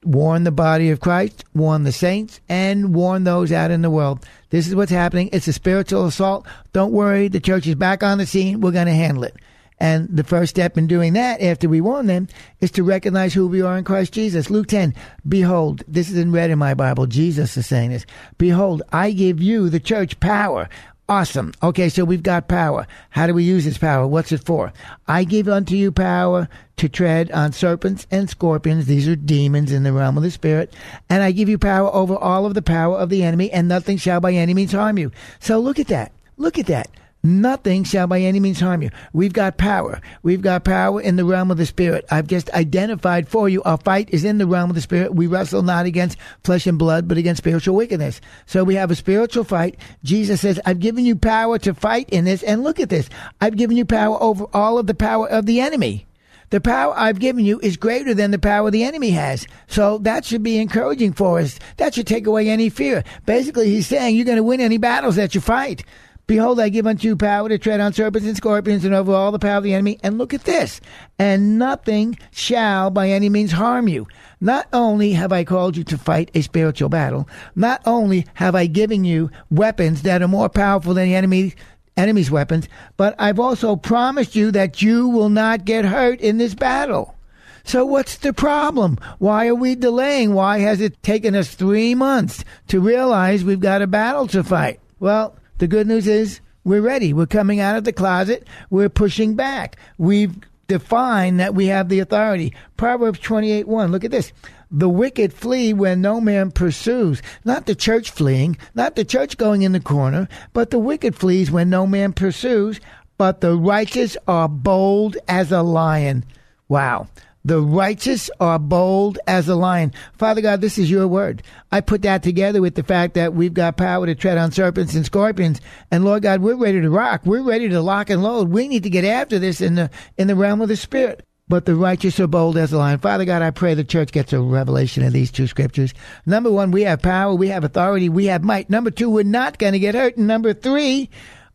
warn 0.05 0.45
the 0.45 0.51
body 0.51 0.91
of 0.91 1.01
Christ, 1.01 1.45
warn 1.55 1.85
the 1.85 1.93
saints, 1.93 2.41
and 2.49 2.95
warn 2.95 3.25
those 3.25 3.53
out 3.53 3.71
in 3.71 3.83
the 3.83 3.91
world. 3.91 4.25
This 4.51 4.67
is 4.67 4.75
what's 4.75 4.91
happening. 4.91 5.29
It's 5.33 5.49
a 5.49 5.53
spiritual 5.53 6.07
assault. 6.07 6.47
Don't 6.73 6.93
worry, 6.93 7.29
the 7.29 7.41
church 7.41 7.67
is 7.67 7.75
back 7.75 8.03
on 8.03 8.19
the 8.19 8.27
scene. 8.27 8.61
We're 8.61 8.71
going 8.71 8.87
to 8.87 8.93
handle 8.93 9.25
it. 9.25 9.37
And 9.79 10.09
the 10.15 10.25
first 10.25 10.51
step 10.51 10.77
in 10.77 10.87
doing 10.87 11.15
that, 11.15 11.41
after 11.41 11.67
we 11.69 11.81
warn 11.81 12.07
them, 12.07 12.29
is 12.61 12.71
to 12.73 12.83
recognize 12.83 13.33
who 13.33 13.47
we 13.47 13.63
are 13.63 13.79
in 13.79 13.85
Christ 13.85 14.13
Jesus. 14.13 14.51
Luke 14.51 14.67
10, 14.67 14.95
behold, 15.27 15.83
this 15.89 16.11
is 16.11 16.19
in 16.19 16.33
red 16.33 16.51
in 16.51 16.59
my 16.59 16.75
Bible. 16.75 17.07
Jesus 17.07 17.57
is 17.57 17.67
saying 17.67 17.91
this. 17.91 18.05
Behold, 18.37 18.83
I 18.93 19.13
give 19.13 19.41
you, 19.41 19.71
the 19.71 19.81
church, 19.81 20.21
power 20.21 20.69
Awesome. 21.11 21.53
Okay, 21.61 21.89
so 21.89 22.05
we've 22.05 22.23
got 22.23 22.47
power. 22.47 22.87
How 23.11 23.27
do 23.27 23.35
we 23.35 23.43
use 23.43 23.65
this 23.65 23.79
power? 23.79 24.07
What's 24.07 24.31
it 24.31 24.45
for? 24.45 24.73
I 25.09 25.25
give 25.25 25.49
unto 25.49 25.75
you 25.75 25.91
power 25.91 26.49
to 26.77 26.89
tread 26.89 27.33
on 27.33 27.51
serpents 27.51 28.07
and 28.13 28.31
scorpions. 28.31 28.87
These 28.87 29.09
are 29.09 29.17
demons 29.17 29.73
in 29.73 29.83
the 29.83 29.93
realm 29.93 30.17
of 30.17 30.23
the 30.23 30.31
spirit. 30.31 30.73
And 31.09 31.25
I 31.25 31.33
give 31.33 31.49
you 31.49 31.59
power 31.59 31.93
over 31.93 32.15
all 32.15 32.47
of 32.47 32.55
the 32.55 32.63
power 32.63 32.97
of 32.97 33.11
the 33.11 33.25
enemy, 33.25 33.51
and 33.51 33.67
nothing 33.67 33.97
shall 33.97 34.21
by 34.21 34.35
any 34.35 34.55
means 34.55 34.71
harm 34.71 34.99
you. 34.99 35.11
So 35.41 35.59
look 35.59 35.81
at 35.81 35.89
that. 35.89 36.13
Look 36.37 36.61
at 36.61 36.67
that. 36.67 36.89
Nothing 37.23 37.85
shall 37.85 38.07
by 38.07 38.21
any 38.21 38.41
means 38.41 38.61
harm 38.61 38.81
you. 38.81 38.91
We've 39.13 39.33
got 39.33 39.59
power. 39.59 40.01
We've 40.23 40.41
got 40.41 40.65
power 40.65 41.03
in 41.03 41.17
the 41.17 41.25
realm 41.25 41.51
of 41.51 41.59
the 41.59 41.67
spirit. 41.67 42.07
I've 42.11 42.27
just 42.27 42.49
identified 42.51 43.29
for 43.29 43.47
you 43.47 43.63
our 43.65 43.77
fight 43.77 44.09
is 44.11 44.25
in 44.25 44.39
the 44.39 44.47
realm 44.47 44.71
of 44.71 44.75
the 44.75 44.81
spirit. 44.81 45.15
We 45.15 45.27
wrestle 45.27 45.63
not 45.63 45.85
against 45.85 46.17
flesh 46.45 46.67
and 46.67 46.79
blood, 46.79 47.09
but 47.09 47.19
against 47.19 47.43
spiritual 47.43 47.77
wickedness. 47.77 48.23
So 48.47 48.65
we 48.65 48.77
have 48.77 48.91
a 48.91 48.97
spiritual 48.97 49.45
fight. 49.45 49.77
Jesus 50.03 50.41
says, 50.41 50.59
I've 50.65 50.81
given 50.81 51.05
you 51.05 51.15
power 51.15 51.59
to 51.59 51.75
fight 51.75 52.09
in 52.09 52.25
this. 52.25 52.43
And 52.43 52.63
look 52.63 52.81
at 52.81 52.89
this. 52.89 53.11
I've 53.39 53.57
given 53.57 53.77
you 53.77 53.85
power 53.85 54.17
over 54.23 54.47
all 54.55 54.79
of 54.79 54.87
the 54.87 54.95
power 54.95 55.29
of 55.29 55.45
the 55.45 55.61
enemy. 55.61 56.07
The 56.49 56.61
power 56.61 56.93
I've 56.97 57.21
given 57.21 57.45
you 57.45 57.61
is 57.63 57.77
greater 57.77 58.13
than 58.13 58.33
the 58.33 58.39
power 58.39 58.71
the 58.71 58.83
enemy 58.83 59.11
has. 59.11 59.47
So 59.69 59.99
that 59.99 60.25
should 60.25 60.43
be 60.43 60.59
encouraging 60.59 61.13
for 61.13 61.39
us. 61.39 61.59
That 61.77 61.95
should 61.95 62.09
take 62.09 62.27
away 62.27 62.49
any 62.49 62.71
fear. 62.71 63.05
Basically, 63.25 63.69
he's 63.71 63.87
saying 63.87 64.17
you're 64.17 64.25
going 64.25 64.37
to 64.37 64.43
win 64.43 64.61
any 64.61 64.79
battles 64.79 65.15
that 65.17 65.35
you 65.35 65.41
fight. 65.41 65.85
Behold, 66.31 66.61
I 66.61 66.69
give 66.69 66.87
unto 66.87 67.09
you 67.09 67.17
power 67.17 67.49
to 67.49 67.59
tread 67.59 67.81
on 67.81 67.93
serpents 67.93 68.25
and 68.25 68.37
scorpions 68.37 68.85
and 68.85 68.95
over 68.95 69.13
all 69.13 69.33
the 69.33 69.39
power 69.41 69.57
of 69.57 69.65
the 69.65 69.75
enemy. 69.75 69.99
And 70.01 70.17
look 70.17 70.33
at 70.33 70.45
this. 70.45 70.81
And 71.19 71.59
nothing 71.59 72.17
shall 72.31 72.89
by 72.89 73.09
any 73.09 73.29
means 73.29 73.51
harm 73.51 73.89
you. 73.89 74.07
Not 74.41 74.69
only 74.73 75.11
have 75.15 75.33
I 75.33 75.43
called 75.43 75.77
you 75.77 75.83
to 75.83 75.99
fight 75.99 76.31
a 76.33 76.43
spiritual 76.43 76.89
battle, 76.89 77.29
not 77.57 77.83
only 77.85 78.27
have 78.35 78.55
I 78.55 78.67
given 78.67 79.03
you 79.03 79.33
weapons 79.51 80.03
that 80.03 80.23
are 80.23 80.29
more 80.29 80.49
powerful 80.49 80.95
than 80.95 81.09
the 81.09 81.17
enemy, 81.17 81.55
enemy's 81.97 82.31
weapons, 82.31 82.69
but 82.97 83.17
I've 83.19 83.41
also 83.41 83.75
promised 83.75 84.37
you 84.37 84.53
that 84.53 84.81
you 84.81 85.09
will 85.09 85.31
not 85.31 85.65
get 85.65 85.85
hurt 85.85 86.21
in 86.21 86.39
this 86.39 86.55
battle. 86.55 87.17
So 87.65 87.85
what's 87.85 88.19
the 88.19 88.33
problem? 88.33 88.99
Why 89.19 89.49
are 89.49 89.55
we 89.57 89.75
delaying? 89.75 90.35
Why 90.35 90.61
has 90.61 90.81
it 90.81 91.03
taken 91.03 91.35
us 91.35 91.53
three 91.57 91.97
months 91.97 92.45
to 92.69 92.79
realize 92.79 93.43
we've 93.43 93.59
got 93.59 93.83
a 93.83 93.89
battle 93.89 94.29
to 94.29 94.45
fight? 94.45 94.79
Well, 95.01 95.35
the 95.61 95.69
good 95.69 95.87
news 95.87 96.07
is 96.07 96.41
we're 96.65 96.81
ready. 96.81 97.13
We're 97.13 97.27
coming 97.27 97.61
out 97.61 97.77
of 97.77 97.85
the 97.85 97.93
closet. 97.93 98.49
We're 98.71 98.89
pushing 98.89 99.35
back. 99.35 99.77
We've 99.99 100.35
defined 100.69 101.39
that 101.39 101.55
we 101.55 101.67
have 101.67 101.89
the 101.89 102.01
authority. 102.01 102.55
Proverbs 102.79 103.19
28 103.21 103.69
1. 103.69 103.93
Look 103.93 104.05
at 104.05 104.11
this. 104.11 104.33
The 104.71 104.89
wicked 104.89 105.35
flee 105.35 105.75
when 105.75 106.01
no 106.01 106.19
man 106.21 106.51
pursues. 106.51 107.21
Not 107.45 107.67
the 107.67 107.75
church 107.75 108.11
fleeing, 108.11 108.57
not 108.75 108.97
the 108.97 109.05
church 109.05 109.37
going 109.37 109.63
in 109.63 109.73
the 109.73 109.81
corner, 109.81 110.29
but 110.55 110.71
the 110.71 110.79
wicked 110.79 111.15
flees 111.15 111.51
when 111.51 111.69
no 111.69 111.87
man 111.87 112.15
pursues. 112.15 112.81
But 113.19 113.43
the 113.43 113.55
righteous 113.55 114.17
are 114.27 114.49
bold 114.49 115.19
as 115.29 115.53
a 115.53 115.63
lion. 115.63 116.25
Wow. 116.69 117.09
The 117.45 117.61
righteous 117.61 118.31
are 118.39 118.59
bold 118.59 119.19
as 119.27 119.49
a 119.49 119.55
lion. 119.55 119.95
Father 120.19 120.43
God, 120.43 120.61
this 120.61 120.77
is 120.77 120.91
your 120.91 121.09
word. 121.09 121.43
I 121.73 121.81
put 121.81 122.03
that 122.03 122.23
together 122.23 122.61
with 122.61 122.75
the 122.75 122.83
fact 122.83 123.15
that 123.15 123.33
we've 123.33 123.55
got 123.55 123.79
power 123.79 124.05
to 124.05 124.15
tread 124.15 124.37
on 124.37 124.53
serpents 124.53 124.95
and 124.95 125.07
scorpions. 125.07 125.61
And 125.91 126.05
Lord 126.05 126.23
God, 126.23 126.43
we're 126.43 126.55
ready 126.55 126.81
to 126.83 126.91
rock. 126.91 127.23
We're 127.25 127.43
ready 127.43 127.69
to 127.71 127.81
lock 127.81 128.11
and 128.11 128.23
load. 128.23 128.51
We 128.51 128.69
need 128.69 128.83
to 128.83 128.91
get 128.91 129.05
after 129.05 129.39
this 129.39 129.63
in 129.63 129.75
the, 129.77 129.91
in 130.19 130.27
the 130.27 130.37
realm 130.37 130.61
of 130.61 130.69
the 130.69 130.77
spirit. 130.77 131.25
But 131.49 131.65
the 131.65 131.75
righteous 131.75 132.21
are 132.21 132.29
bold 132.29 132.57
as 132.57 132.73
a 132.73 132.79
lion. 132.79 133.01
Father 133.01 133.25
God, 133.25 133.43
I 133.43 133.51
pray 133.51 133.75
the 133.75 133.83
church 133.83 134.13
gets 134.13 134.33
a 134.33 134.41
revelation 134.41 135.03
of 135.03 135.13
these 135.13 135.33
two 135.33 135.49
scriptures. 135.49 135.95
Number 136.25 136.53
one, 136.53 136.71
we 136.71 136.83
have 136.83 137.03
power, 137.03 137.35
we 137.35 137.49
have 137.49 137.65
authority, 137.65 138.09
we 138.09 138.27
have 138.27 138.45
might. 138.45 138.71
Number 138.71 138.93
two, 138.93 139.11
we're 139.11 139.25
not 139.25 139.59
going 139.59 139.73
to 139.73 139.81
get 139.81 139.97
hurt. 139.97 140.17
And 140.17 140.29
number 140.29 140.55
three, 140.55 141.11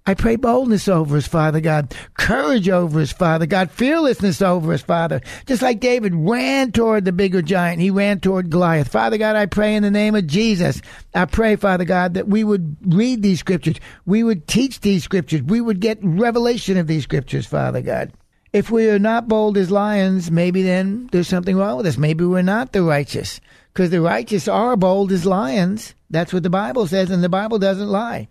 I 0.07 0.13
pray 0.13 0.35
boldness 0.35 0.87
over 0.87 1.17
us, 1.17 1.27
Father 1.27 1.59
God, 1.59 1.95
courage 2.13 2.69
over 2.69 2.99
us, 2.99 3.11
Father 3.11 3.47
God, 3.47 3.71
fearlessness 3.71 4.39
over 4.39 4.73
us, 4.73 4.83
Father. 4.83 5.19
Just 5.47 5.63
like 5.63 5.79
David 5.79 6.13
ran 6.13 6.71
toward 6.71 7.05
the 7.05 7.11
bigger 7.11 7.41
giant, 7.41 7.81
he 7.81 7.89
ran 7.89 8.19
toward 8.19 8.51
Goliath. 8.51 8.87
Father 8.87 9.17
God, 9.17 9.35
I 9.35 9.47
pray 9.47 9.73
in 9.73 9.81
the 9.81 9.89
name 9.89 10.13
of 10.13 10.27
Jesus. 10.27 10.79
I 11.15 11.25
pray, 11.25 11.55
Father 11.55 11.85
God, 11.85 12.13
that 12.13 12.27
we 12.27 12.43
would 12.43 12.77
read 12.85 13.23
these 13.23 13.39
scriptures, 13.39 13.77
we 14.05 14.23
would 14.23 14.47
teach 14.47 14.81
these 14.81 15.03
scriptures, 15.03 15.41
we 15.41 15.59
would 15.59 15.79
get 15.79 15.97
revelation 16.03 16.77
of 16.77 16.85
these 16.85 17.03
scriptures, 17.03 17.47
Father 17.47 17.81
God. 17.81 18.13
If 18.53 18.69
we 18.69 18.87
are 18.89 18.99
not 18.99 19.27
bold 19.27 19.57
as 19.57 19.71
lions, 19.71 20.29
maybe 20.29 20.61
then 20.61 21.09
there's 21.11 21.27
something 21.27 21.57
wrong 21.57 21.77
with 21.77 21.87
us. 21.87 21.97
Maybe 21.97 22.23
we're 22.23 22.43
not 22.43 22.73
the 22.73 22.83
righteous, 22.83 23.41
because 23.73 23.89
the 23.89 24.01
righteous 24.01 24.47
are 24.47 24.77
bold 24.77 25.11
as 25.11 25.25
lions. 25.25 25.95
That's 26.11 26.31
what 26.31 26.43
the 26.43 26.49
Bible 26.51 26.85
says, 26.85 27.09
and 27.09 27.23
the 27.23 27.27
Bible 27.27 27.57
doesn't 27.57 27.89
lie. 27.89 28.29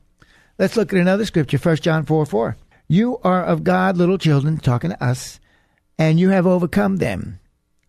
Let's 0.57 0.77
look 0.77 0.93
at 0.93 1.01
another 1.01 1.25
scripture, 1.25 1.59
1 1.59 1.77
John 1.79 2.05
4 2.05 2.27
4. 2.27 2.57
You 2.87 3.19
are 3.25 3.43
of 3.45 3.64
God, 3.64 3.97
little 3.97 4.19
children, 4.19 4.59
talking 4.59 4.90
to 4.90 5.05
us, 5.05 5.40
and 5.99 6.21
you 6.21 6.29
have 6.29 6.47
overcome 6.47 6.99
them, 6.99 7.40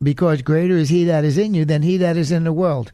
because 0.01 0.41
greater 0.41 0.75
is 0.75 0.89
he 0.89 1.04
that 1.04 1.23
is 1.23 1.38
in 1.38 1.54
you 1.54 1.63
than 1.63 1.84
he 1.84 1.97
that 1.97 2.17
is 2.17 2.32
in 2.32 2.43
the 2.43 2.51
world. 2.51 2.91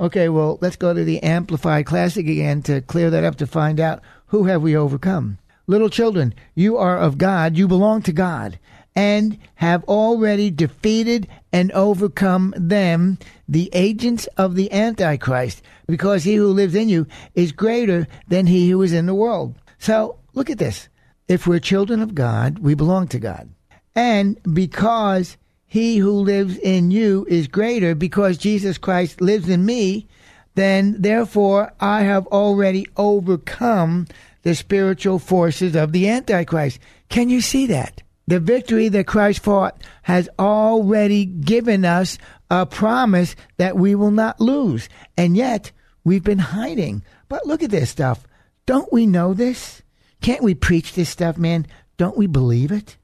Okay, 0.00 0.30
well, 0.30 0.56
let's 0.62 0.76
go 0.76 0.94
to 0.94 1.04
the 1.04 1.22
Amplified 1.22 1.84
Classic 1.84 2.26
again 2.26 2.62
to 2.62 2.80
clear 2.80 3.10
that 3.10 3.24
up 3.24 3.36
to 3.36 3.46
find 3.46 3.78
out 3.78 4.00
who 4.28 4.44
have 4.44 4.62
we 4.62 4.74
overcome. 4.74 5.36
Little 5.66 5.90
children, 5.90 6.32
you 6.54 6.78
are 6.78 6.96
of 6.96 7.18
God, 7.18 7.58
you 7.58 7.68
belong 7.68 8.00
to 8.02 8.12
God, 8.14 8.58
and 8.96 9.36
have 9.56 9.84
already 9.84 10.50
defeated 10.50 11.28
and 11.52 11.72
overcome 11.72 12.54
them, 12.56 13.18
the 13.48 13.70
agents 13.72 14.26
of 14.36 14.54
the 14.54 14.72
Antichrist, 14.72 15.62
because 15.86 16.24
he 16.24 16.34
who 16.34 16.48
lives 16.48 16.74
in 16.74 16.88
you 16.88 17.06
is 17.34 17.52
greater 17.52 18.06
than 18.28 18.46
he 18.46 18.70
who 18.70 18.82
is 18.82 18.92
in 18.92 19.06
the 19.06 19.14
world. 19.14 19.56
So 19.78 20.18
look 20.34 20.50
at 20.50 20.58
this. 20.58 20.88
If 21.28 21.46
we're 21.46 21.60
children 21.60 22.00
of 22.00 22.14
God, 22.14 22.58
we 22.60 22.74
belong 22.74 23.08
to 23.08 23.18
God. 23.18 23.48
And 23.94 24.40
because 24.54 25.36
he 25.66 25.98
who 25.98 26.12
lives 26.12 26.56
in 26.58 26.90
you 26.90 27.26
is 27.28 27.48
greater, 27.48 27.94
because 27.94 28.38
Jesus 28.38 28.78
Christ 28.78 29.20
lives 29.20 29.48
in 29.48 29.64
me, 29.64 30.08
then 30.54 31.00
therefore 31.00 31.72
I 31.80 32.02
have 32.02 32.26
already 32.28 32.86
overcome 32.96 34.06
the 34.42 34.54
spiritual 34.54 35.18
forces 35.18 35.76
of 35.76 35.92
the 35.92 36.08
Antichrist. 36.08 36.80
Can 37.08 37.28
you 37.28 37.40
see 37.40 37.66
that? 37.66 38.02
The 38.30 38.38
victory 38.38 38.88
that 38.90 39.08
Christ 39.08 39.42
fought 39.42 39.82
has 40.02 40.28
already 40.38 41.24
given 41.24 41.84
us 41.84 42.16
a 42.48 42.64
promise 42.64 43.34
that 43.56 43.76
we 43.76 43.96
will 43.96 44.12
not 44.12 44.40
lose. 44.40 44.88
And 45.16 45.36
yet, 45.36 45.72
we've 46.04 46.22
been 46.22 46.38
hiding. 46.38 47.02
But 47.28 47.44
look 47.44 47.64
at 47.64 47.72
this 47.72 47.90
stuff. 47.90 48.24
Don't 48.66 48.92
we 48.92 49.04
know 49.04 49.34
this? 49.34 49.82
Can't 50.20 50.44
we 50.44 50.54
preach 50.54 50.92
this 50.92 51.08
stuff, 51.08 51.38
man? 51.38 51.66
Don't 51.96 52.16
we 52.16 52.28
believe 52.28 52.70
it? 52.70 52.96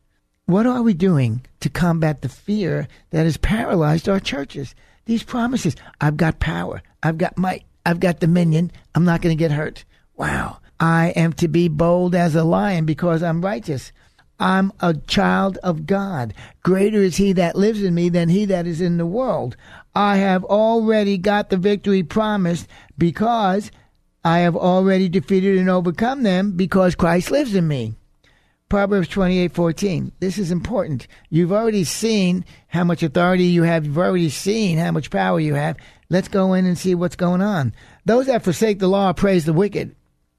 What 0.45 0.65
are 0.65 0.83
we 0.83 0.95
doing 0.95 1.45
to 1.59 1.69
combat 1.69 2.23
the 2.23 2.29
fear 2.29 2.87
that 3.11 3.25
has 3.25 3.37
paralyzed 3.37 4.09
our 4.09 4.21
churches? 4.21 4.77
These 5.07 5.25
promises 5.25 5.75
I've 6.01 6.17
got 6.17 6.39
power, 6.39 6.83
I've 7.03 7.19
got 7.19 7.37
might, 7.37 7.65
I've 7.85 7.99
got 7.99 8.21
dominion, 8.21 8.71
I'm 8.95 9.05
not 9.05 9.23
going 9.23 9.37
to 9.37 9.45
get 9.45 9.51
hurt. 9.51 9.85
Wow. 10.15 10.59
I 10.79 11.09
am 11.17 11.33
to 11.33 11.49
be 11.49 11.67
bold 11.67 12.15
as 12.15 12.37
a 12.37 12.45
lion 12.45 12.85
because 12.85 13.25
I'm 13.25 13.45
righteous. 13.45 13.91
I'm 14.39 14.73
a 14.81 14.95
child 14.95 15.59
of 15.63 15.87
God. 15.87 16.35
Greater 16.63 17.03
is 17.03 17.17
he 17.17 17.33
that 17.35 17.57
lives 17.57 17.83
in 17.83 17.95
me 17.95 18.09
than 18.09 18.29
he 18.29 18.45
that 18.47 18.67
is 18.67 18.81
in 18.81 18.99
the 18.99 19.07
world. 19.07 19.57
I 19.95 20.17
have 20.17 20.45
already 20.45 21.17
got 21.17 21.49
the 21.49 21.57
victory 21.57 22.03
promised 22.03 22.69
because 22.99 23.71
I 24.25 24.41
have 24.41 24.57
already 24.57 25.09
defeated 25.09 25.57
and 25.57 25.71
overcome 25.71 26.23
them 26.23 26.53
because 26.53 26.95
Christ 26.95 27.31
lives 27.31 27.55
in 27.55 27.67
me. 27.67 27.95
Proverbs 28.69 29.09
28:14. 29.09 30.13
This 30.19 30.39
is 30.39 30.51
important. 30.51 31.07
You've 31.31 31.53
already 31.53 31.85
seen 31.85 32.45
how 32.67 32.85
much 32.85 33.03
authority 33.03 33.45
you 33.45 33.63
have. 33.63 33.87
You've 33.87 33.97
already 33.97 34.29
seen 34.29 34.79
how 34.79 34.91
much 34.91 35.11
power 35.11 35.41
you 35.41 35.55
have. 35.55 35.77
Let's 36.11 36.29
go 36.29 36.53
in 36.53 36.67
and 36.67 36.77
see 36.77 36.95
what's 36.95 37.17
going 37.17 37.41
on. 37.41 37.73
Those 38.05 38.27
that 38.27 38.43
forsake 38.45 38.81
the 38.81 38.89
law 38.89 39.13
praise 39.13 39.45
the 39.45 39.53
wicked. 39.53 39.96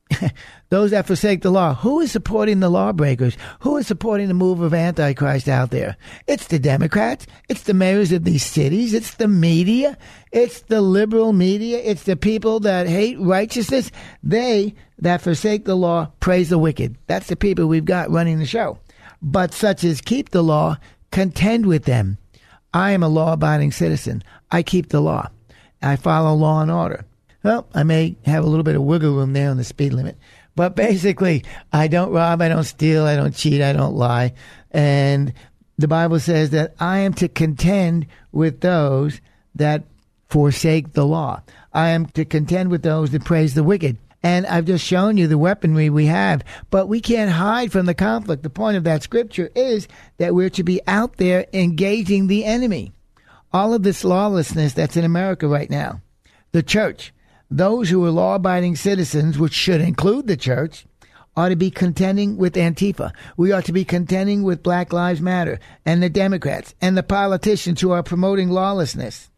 those 0.70 0.92
that 0.92 1.08
forsake 1.08 1.42
the 1.42 1.52
law. 1.52 1.76
Who 1.76 2.00
is 2.00 2.12
supporting 2.12 2.60
the 2.60 2.70
lawbreakers? 2.70 3.38
Who 3.62 3.78
is 3.78 3.88
supporting 3.88 4.28
the 4.28 4.34
move 4.34 4.62
of 4.62 4.74
Antichrist 4.74 5.48
out 5.48 5.72
there? 5.72 5.98
It's 6.28 6.48
the 6.48 6.60
Democrats. 6.60 7.28
It's 7.50 7.64
the 7.64 7.74
mayors 7.74 8.12
of 8.12 8.24
these 8.24 8.46
cities. 8.46 8.94
It's 8.94 9.16
the 9.16 9.28
media. 9.28 9.98
It's 10.32 10.62
the 10.62 10.82
liberal 10.82 11.34
media. 11.34 11.80
It's 11.80 12.04
the 12.04 12.16
people 12.16 12.60
that 12.62 12.88
hate 12.88 13.20
righteousness. 13.20 13.92
They 14.24 14.76
that 15.00 15.22
forsake 15.22 15.66
the 15.66 15.76
law 15.76 16.12
praise 16.20 16.50
the 16.50 16.58
wicked. 16.58 16.98
That's 17.08 17.28
the 17.28 17.36
people 17.36 17.68
we've 17.68 17.86
got 17.86 18.12
running 18.12 18.40
the 18.40 18.46
show. 18.46 18.80
But 19.22 19.54
such 19.54 19.84
as 19.84 20.02
keep 20.02 20.30
the 20.30 20.44
law 20.44 20.78
contend 21.12 21.66
with 21.66 21.86
them. 21.86 22.18
I 22.74 22.92
am 22.92 23.04
a 23.04 23.08
law 23.08 23.34
abiding 23.34 23.72
citizen. 23.72 24.24
I 24.52 24.64
keep 24.64 24.90
the 24.90 25.02
law. 25.02 25.30
I 25.82 25.96
follow 25.96 26.34
law 26.34 26.62
and 26.62 26.72
order. 26.72 27.06
Well, 27.48 27.66
I 27.74 27.84
may 27.84 28.18
have 28.26 28.44
a 28.44 28.48
little 28.48 28.66
bit 28.66 28.76
of 28.76 28.82
wiggle 28.82 29.16
room 29.16 29.32
there 29.32 29.50
on 29.50 29.56
the 29.56 29.64
speed 29.64 29.94
limit. 29.94 30.18
But 30.58 30.76
basically, 30.76 31.46
I 31.72 31.88
don't 31.88 32.12
rob, 32.12 32.42
I 32.42 32.50
don't 32.50 32.66
steal, 32.66 33.06
I 33.06 33.16
don't 33.16 33.34
cheat, 33.34 33.62
I 33.62 33.72
don't 33.72 33.96
lie. 33.96 34.34
And 34.70 35.32
the 35.78 35.88
Bible 35.88 36.20
says 36.20 36.50
that 36.50 36.76
I 36.78 36.98
am 36.98 37.14
to 37.14 37.30
contend 37.30 38.08
with 38.34 38.60
those 38.60 39.22
that 39.56 39.86
forsake 40.28 40.92
the 40.92 41.06
law. 41.06 41.42
I 41.72 41.92
am 41.92 42.08
to 42.08 42.26
contend 42.26 42.70
with 42.70 42.82
those 42.82 43.12
that 43.12 43.24
praise 43.24 43.54
the 43.54 43.64
wicked. 43.64 43.96
And 44.22 44.46
I've 44.46 44.66
just 44.66 44.84
shown 44.84 45.16
you 45.16 45.28
the 45.28 45.38
weaponry 45.38 45.90
we 45.90 46.08
have, 46.08 46.44
but 46.70 46.90
we 46.90 47.00
can't 47.00 47.32
hide 47.32 47.72
from 47.72 47.86
the 47.86 47.94
conflict. 47.94 48.44
The 48.44 48.50
point 48.50 48.76
of 48.76 48.84
that 48.84 49.04
scripture 49.04 49.52
is 49.56 49.88
that 50.18 50.36
we're 50.36 50.50
to 50.50 50.64
be 50.64 50.82
out 50.86 51.16
there 51.16 51.46
engaging 51.54 52.28
the 52.28 52.44
enemy. 52.44 52.92
All 53.54 53.74
of 53.74 53.84
this 53.84 54.04
lawlessness 54.04 54.74
that's 54.74 54.98
in 54.98 55.06
America 55.06 55.48
right 55.48 55.70
now, 55.70 56.02
the 56.52 56.62
church, 56.62 57.14
those 57.50 57.90
who 57.90 58.04
are 58.06 58.12
law 58.12 58.36
abiding 58.36 58.76
citizens, 58.76 59.38
which 59.38 59.54
should 59.54 59.82
include 59.82 60.28
the 60.28 60.38
church, 60.38 60.86
ought 61.36 61.50
to 61.50 61.56
be 61.56 61.70
contending 61.70 62.36
with 62.36 62.56
Antifa. 62.56 63.14
We 63.38 63.52
ought 63.52 63.66
to 63.66 63.72
be 63.72 63.86
contending 63.86 64.44
with 64.44 64.64
Black 64.64 64.92
Lives 64.92 65.22
Matter 65.22 65.60
and 65.86 66.02
the 66.02 66.10
Democrats 66.10 66.74
and 66.82 66.98
the 66.98 67.04
politicians 67.04 67.80
who 67.80 67.92
are 67.92 68.04
promoting 68.04 68.50
lawlessness. 68.50 69.30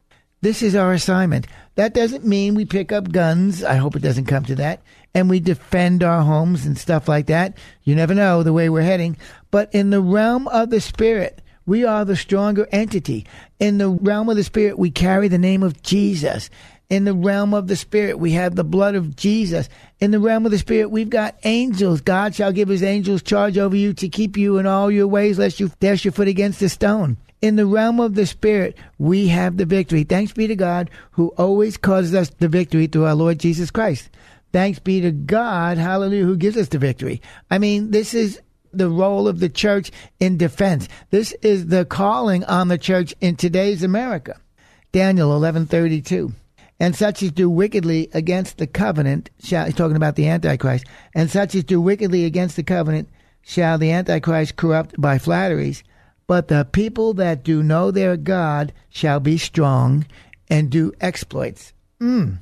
This 0.41 0.63
is 0.63 0.73
our 0.73 0.93
assignment. 0.93 1.47
That 1.75 1.93
doesn't 1.93 2.25
mean 2.25 2.55
we 2.55 2.63
pick 2.63 2.93
up 2.93 3.11
guns. 3.11 3.63
I 3.63 3.75
hope 3.75 3.97
it 3.97 4.01
doesn't 4.01 4.25
come 4.25 4.45
to 4.45 4.55
that. 4.55 4.81
And 5.13 5.29
we 5.29 5.41
defend 5.41 6.01
our 6.01 6.21
homes 6.21 6.65
and 6.65 6.77
stuff 6.77 7.09
like 7.09 7.27
that. 7.27 7.57
You 7.83 7.95
never 7.95 8.15
know 8.15 8.43
the 8.43 8.53
way 8.53 8.69
we're 8.69 8.81
heading. 8.81 9.17
But 9.51 9.73
in 9.73 9.89
the 9.89 10.01
realm 10.01 10.47
of 10.47 10.69
the 10.69 10.79
spirit, 10.79 11.41
we 11.65 11.83
are 11.83 12.05
the 12.05 12.15
stronger 12.15 12.67
entity. 12.71 13.25
In 13.59 13.77
the 13.77 13.89
realm 13.89 14.29
of 14.29 14.37
the 14.37 14.43
spirit, 14.45 14.79
we 14.79 14.91
carry 14.91 15.27
the 15.27 15.37
name 15.37 15.61
of 15.61 15.83
Jesus. 15.83 16.49
In 16.89 17.05
the 17.05 17.13
realm 17.13 17.53
of 17.53 17.67
the 17.67 17.75
spirit, 17.75 18.17
we 18.17 18.31
have 18.31 18.55
the 18.55 18.63
blood 18.63 18.95
of 18.95 19.15
Jesus. 19.15 19.69
In 19.99 20.09
the 20.09 20.19
realm 20.19 20.45
of 20.45 20.51
the 20.51 20.57
spirit, 20.57 20.89
we've 20.89 21.09
got 21.09 21.37
angels. 21.43 22.01
God 22.01 22.33
shall 22.33 22.51
give 22.51 22.67
his 22.67 22.81
angels 22.81 23.21
charge 23.21 23.59
over 23.59 23.75
you 23.75 23.93
to 23.93 24.09
keep 24.09 24.35
you 24.35 24.57
in 24.57 24.65
all 24.65 24.89
your 24.89 25.07
ways, 25.07 25.37
lest 25.37 25.59
you 25.59 25.71
dash 25.79 26.03
your 26.03 26.11
foot 26.11 26.27
against 26.27 26.63
a 26.63 26.69
stone. 26.69 27.17
In 27.43 27.57
the 27.57 27.67
realm 27.67 27.99
of 27.99 28.15
the 28.15 28.25
spirit, 28.25 28.75
we 28.97 29.27
have 29.27 29.57
the 29.57 29.65
victory. 29.65 30.03
Thanks 30.03 30.31
be 30.33 30.47
to 30.47 30.55
God 30.55 30.89
who 31.11 31.27
always 31.37 31.77
causes 31.77 32.15
us 32.15 32.31
the 32.31 32.47
victory 32.47 32.87
through 32.87 33.05
our 33.05 33.13
Lord 33.13 33.39
Jesus 33.39 33.69
Christ. 33.69 34.09
Thanks 34.51 34.79
be 34.79 34.99
to 35.01 35.11
God, 35.11 35.77
hallelujah, 35.77 36.25
who 36.25 36.37
gives 36.37 36.57
us 36.57 36.69
the 36.69 36.79
victory. 36.79 37.21
I 37.51 37.59
mean, 37.59 37.91
this 37.91 38.15
is 38.15 38.41
the 38.73 38.89
role 38.89 39.27
of 39.27 39.39
the 39.39 39.49
church 39.49 39.91
in 40.19 40.37
defense. 40.37 40.87
This 41.11 41.33
is 41.43 41.67
the 41.67 41.85
calling 41.85 42.43
on 42.45 42.67
the 42.67 42.79
church 42.79 43.13
in 43.21 43.35
today's 43.35 43.83
America. 43.83 44.39
Daniel 44.91 45.29
11:32 45.39 46.33
and 46.79 46.95
such 46.95 47.21
as 47.21 47.31
do 47.31 47.49
wickedly 47.49 48.09
against 48.13 48.57
the 48.57 48.67
covenant 48.67 49.29
shall 49.43 49.65
he's 49.65 49.75
talking 49.75 49.97
about 49.97 50.15
the 50.15 50.27
antichrist. 50.27 50.85
And 51.13 51.29
such 51.29 51.53
as 51.55 51.63
do 51.65 51.81
wickedly 51.81 52.25
against 52.25 52.55
the 52.55 52.63
covenant 52.63 53.09
shall 53.41 53.77
the 53.77 53.91
antichrist 53.91 54.55
corrupt 54.55 54.99
by 54.99 55.17
flatteries. 55.17 55.83
But 56.25 56.47
the 56.47 56.67
people 56.71 57.13
that 57.15 57.43
do 57.43 57.63
know 57.63 57.91
their 57.91 58.15
god 58.15 58.71
shall 58.89 59.19
be 59.19 59.37
strong 59.37 60.05
and 60.49 60.69
do 60.69 60.93
exploits. 61.01 61.73
Mm. 62.01 62.39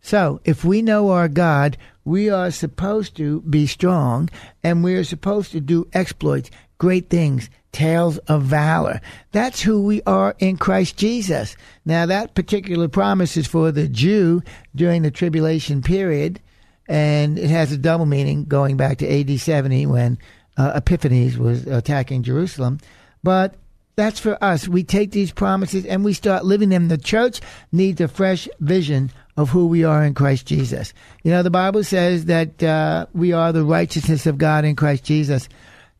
so 0.00 0.40
if 0.44 0.64
we 0.64 0.80
know 0.80 1.10
our 1.10 1.28
god 1.28 1.76
we 2.02 2.30
are 2.30 2.50
supposed 2.50 3.14
to 3.14 3.42
be 3.42 3.66
strong 3.66 4.30
and 4.62 4.82
we 4.82 4.94
are 4.94 5.04
supposed 5.04 5.52
to 5.52 5.60
do 5.60 5.86
exploits 5.92 6.50
great 6.78 7.10
things 7.10 7.50
tales 7.76 8.16
of 8.26 8.42
valor. 8.42 9.02
That's 9.32 9.60
who 9.60 9.82
we 9.84 10.00
are 10.04 10.34
in 10.38 10.56
Christ 10.56 10.96
Jesus. 10.96 11.56
Now, 11.84 12.06
that 12.06 12.34
particular 12.34 12.88
promise 12.88 13.36
is 13.36 13.46
for 13.46 13.70
the 13.70 13.86
Jew 13.86 14.42
during 14.74 15.02
the 15.02 15.10
tribulation 15.10 15.82
period, 15.82 16.40
and 16.88 17.38
it 17.38 17.50
has 17.50 17.72
a 17.72 17.76
double 17.76 18.06
meaning 18.06 18.46
going 18.46 18.78
back 18.78 18.96
to 18.98 19.20
AD 19.20 19.38
70 19.38 19.84
when 19.84 20.18
uh, 20.56 20.72
Epiphanes 20.76 21.36
was 21.36 21.66
attacking 21.66 22.22
Jerusalem. 22.22 22.78
But 23.22 23.56
that's 23.94 24.20
for 24.20 24.42
us. 24.42 24.66
We 24.66 24.82
take 24.82 25.10
these 25.10 25.30
promises 25.30 25.84
and 25.84 26.02
we 26.02 26.14
start 26.14 26.46
living 26.46 26.70
them. 26.70 26.88
The 26.88 26.96
church 26.96 27.42
needs 27.72 28.00
a 28.00 28.08
fresh 28.08 28.48
vision 28.58 29.12
of 29.36 29.50
who 29.50 29.66
we 29.66 29.84
are 29.84 30.02
in 30.02 30.14
Christ 30.14 30.46
Jesus. 30.46 30.94
You 31.24 31.30
know, 31.30 31.42
the 31.42 31.50
Bible 31.50 31.84
says 31.84 32.24
that 32.24 32.62
uh, 32.62 33.04
we 33.12 33.34
are 33.34 33.52
the 33.52 33.64
righteousness 33.64 34.24
of 34.26 34.38
God 34.38 34.64
in 34.64 34.76
Christ 34.76 35.04
Jesus. 35.04 35.46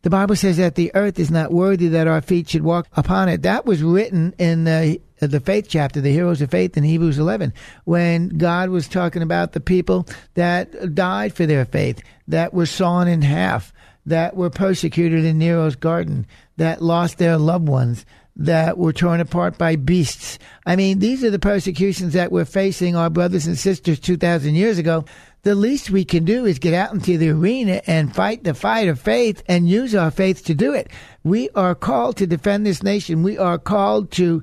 The 0.06 0.10
Bible 0.10 0.36
says 0.36 0.58
that 0.58 0.76
the 0.76 0.92
earth 0.94 1.18
is 1.18 1.32
not 1.32 1.50
worthy 1.50 1.88
that 1.88 2.06
our 2.06 2.20
feet 2.20 2.48
should 2.48 2.62
walk 2.62 2.86
upon 2.92 3.28
it. 3.28 3.42
That 3.42 3.66
was 3.66 3.82
written 3.82 4.36
in 4.38 4.62
the 4.62 5.00
uh, 5.20 5.26
the 5.26 5.40
faith 5.40 5.66
chapter, 5.68 6.00
the 6.00 6.12
heroes 6.12 6.40
of 6.40 6.52
faith 6.52 6.76
in 6.76 6.84
Hebrews 6.84 7.18
11, 7.18 7.52
when 7.86 8.28
God 8.28 8.68
was 8.68 8.86
talking 8.86 9.20
about 9.20 9.50
the 9.50 9.58
people 9.58 10.06
that 10.34 10.94
died 10.94 11.34
for 11.34 11.44
their 11.44 11.64
faith, 11.64 12.04
that 12.28 12.54
were 12.54 12.66
sawn 12.66 13.08
in 13.08 13.22
half, 13.22 13.72
that 14.04 14.36
were 14.36 14.48
persecuted 14.48 15.24
in 15.24 15.38
Nero's 15.38 15.74
garden, 15.74 16.24
that 16.56 16.80
lost 16.80 17.18
their 17.18 17.36
loved 17.36 17.66
ones, 17.66 18.06
that 18.36 18.78
were 18.78 18.92
torn 18.92 19.18
apart 19.18 19.58
by 19.58 19.74
beasts. 19.74 20.38
I 20.66 20.76
mean, 20.76 21.00
these 21.00 21.24
are 21.24 21.30
the 21.30 21.40
persecutions 21.40 22.12
that 22.12 22.30
we're 22.30 22.44
facing 22.44 22.94
our 22.94 23.10
brothers 23.10 23.48
and 23.48 23.58
sisters 23.58 23.98
2,000 23.98 24.54
years 24.54 24.78
ago 24.78 25.04
the 25.46 25.54
least 25.54 25.90
we 25.90 26.04
can 26.04 26.24
do 26.24 26.44
is 26.44 26.58
get 26.58 26.74
out 26.74 26.92
into 26.92 27.16
the 27.16 27.30
arena 27.30 27.80
and 27.86 28.12
fight 28.12 28.42
the 28.42 28.52
fight 28.52 28.88
of 28.88 28.98
faith 28.98 29.44
and 29.46 29.68
use 29.68 29.94
our 29.94 30.10
faith 30.10 30.44
to 30.44 30.54
do 30.54 30.74
it. 30.74 30.90
We 31.22 31.50
are 31.50 31.76
called 31.76 32.16
to 32.16 32.26
defend 32.26 32.66
this 32.66 32.82
nation. 32.82 33.22
We 33.22 33.38
are 33.38 33.56
called 33.56 34.10
to 34.12 34.42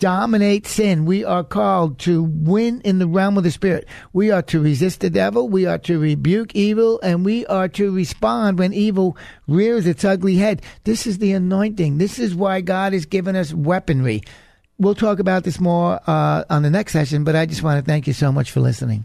dominate 0.00 0.66
sin. 0.66 1.04
We 1.04 1.24
are 1.24 1.44
called 1.44 2.00
to 2.00 2.24
win 2.24 2.80
in 2.80 2.98
the 2.98 3.06
realm 3.06 3.38
of 3.38 3.44
the 3.44 3.52
spirit. 3.52 3.86
We 4.12 4.32
are 4.32 4.42
to 4.42 4.60
resist 4.60 4.98
the 4.98 5.10
devil. 5.10 5.48
We 5.48 5.66
are 5.66 5.78
to 5.78 6.00
rebuke 6.00 6.56
evil 6.56 6.98
and 7.04 7.24
we 7.24 7.46
are 7.46 7.68
to 7.68 7.94
respond 7.94 8.58
when 8.58 8.72
evil 8.72 9.16
rears 9.46 9.86
its 9.86 10.04
ugly 10.04 10.38
head. 10.38 10.60
This 10.82 11.06
is 11.06 11.18
the 11.18 11.34
anointing. 11.34 11.98
This 11.98 12.18
is 12.18 12.34
why 12.34 12.62
God 12.62 12.94
has 12.94 13.06
given 13.06 13.36
us 13.36 13.54
weaponry. 13.54 14.22
We'll 14.76 14.96
talk 14.96 15.20
about 15.20 15.44
this 15.44 15.60
more 15.60 16.00
uh, 16.04 16.42
on 16.50 16.64
the 16.64 16.70
next 16.70 16.94
session, 16.94 17.22
but 17.22 17.36
I 17.36 17.46
just 17.46 17.62
want 17.62 17.78
to 17.78 17.88
thank 17.88 18.08
you 18.08 18.12
so 18.12 18.32
much 18.32 18.50
for 18.50 18.58
listening. 18.58 19.04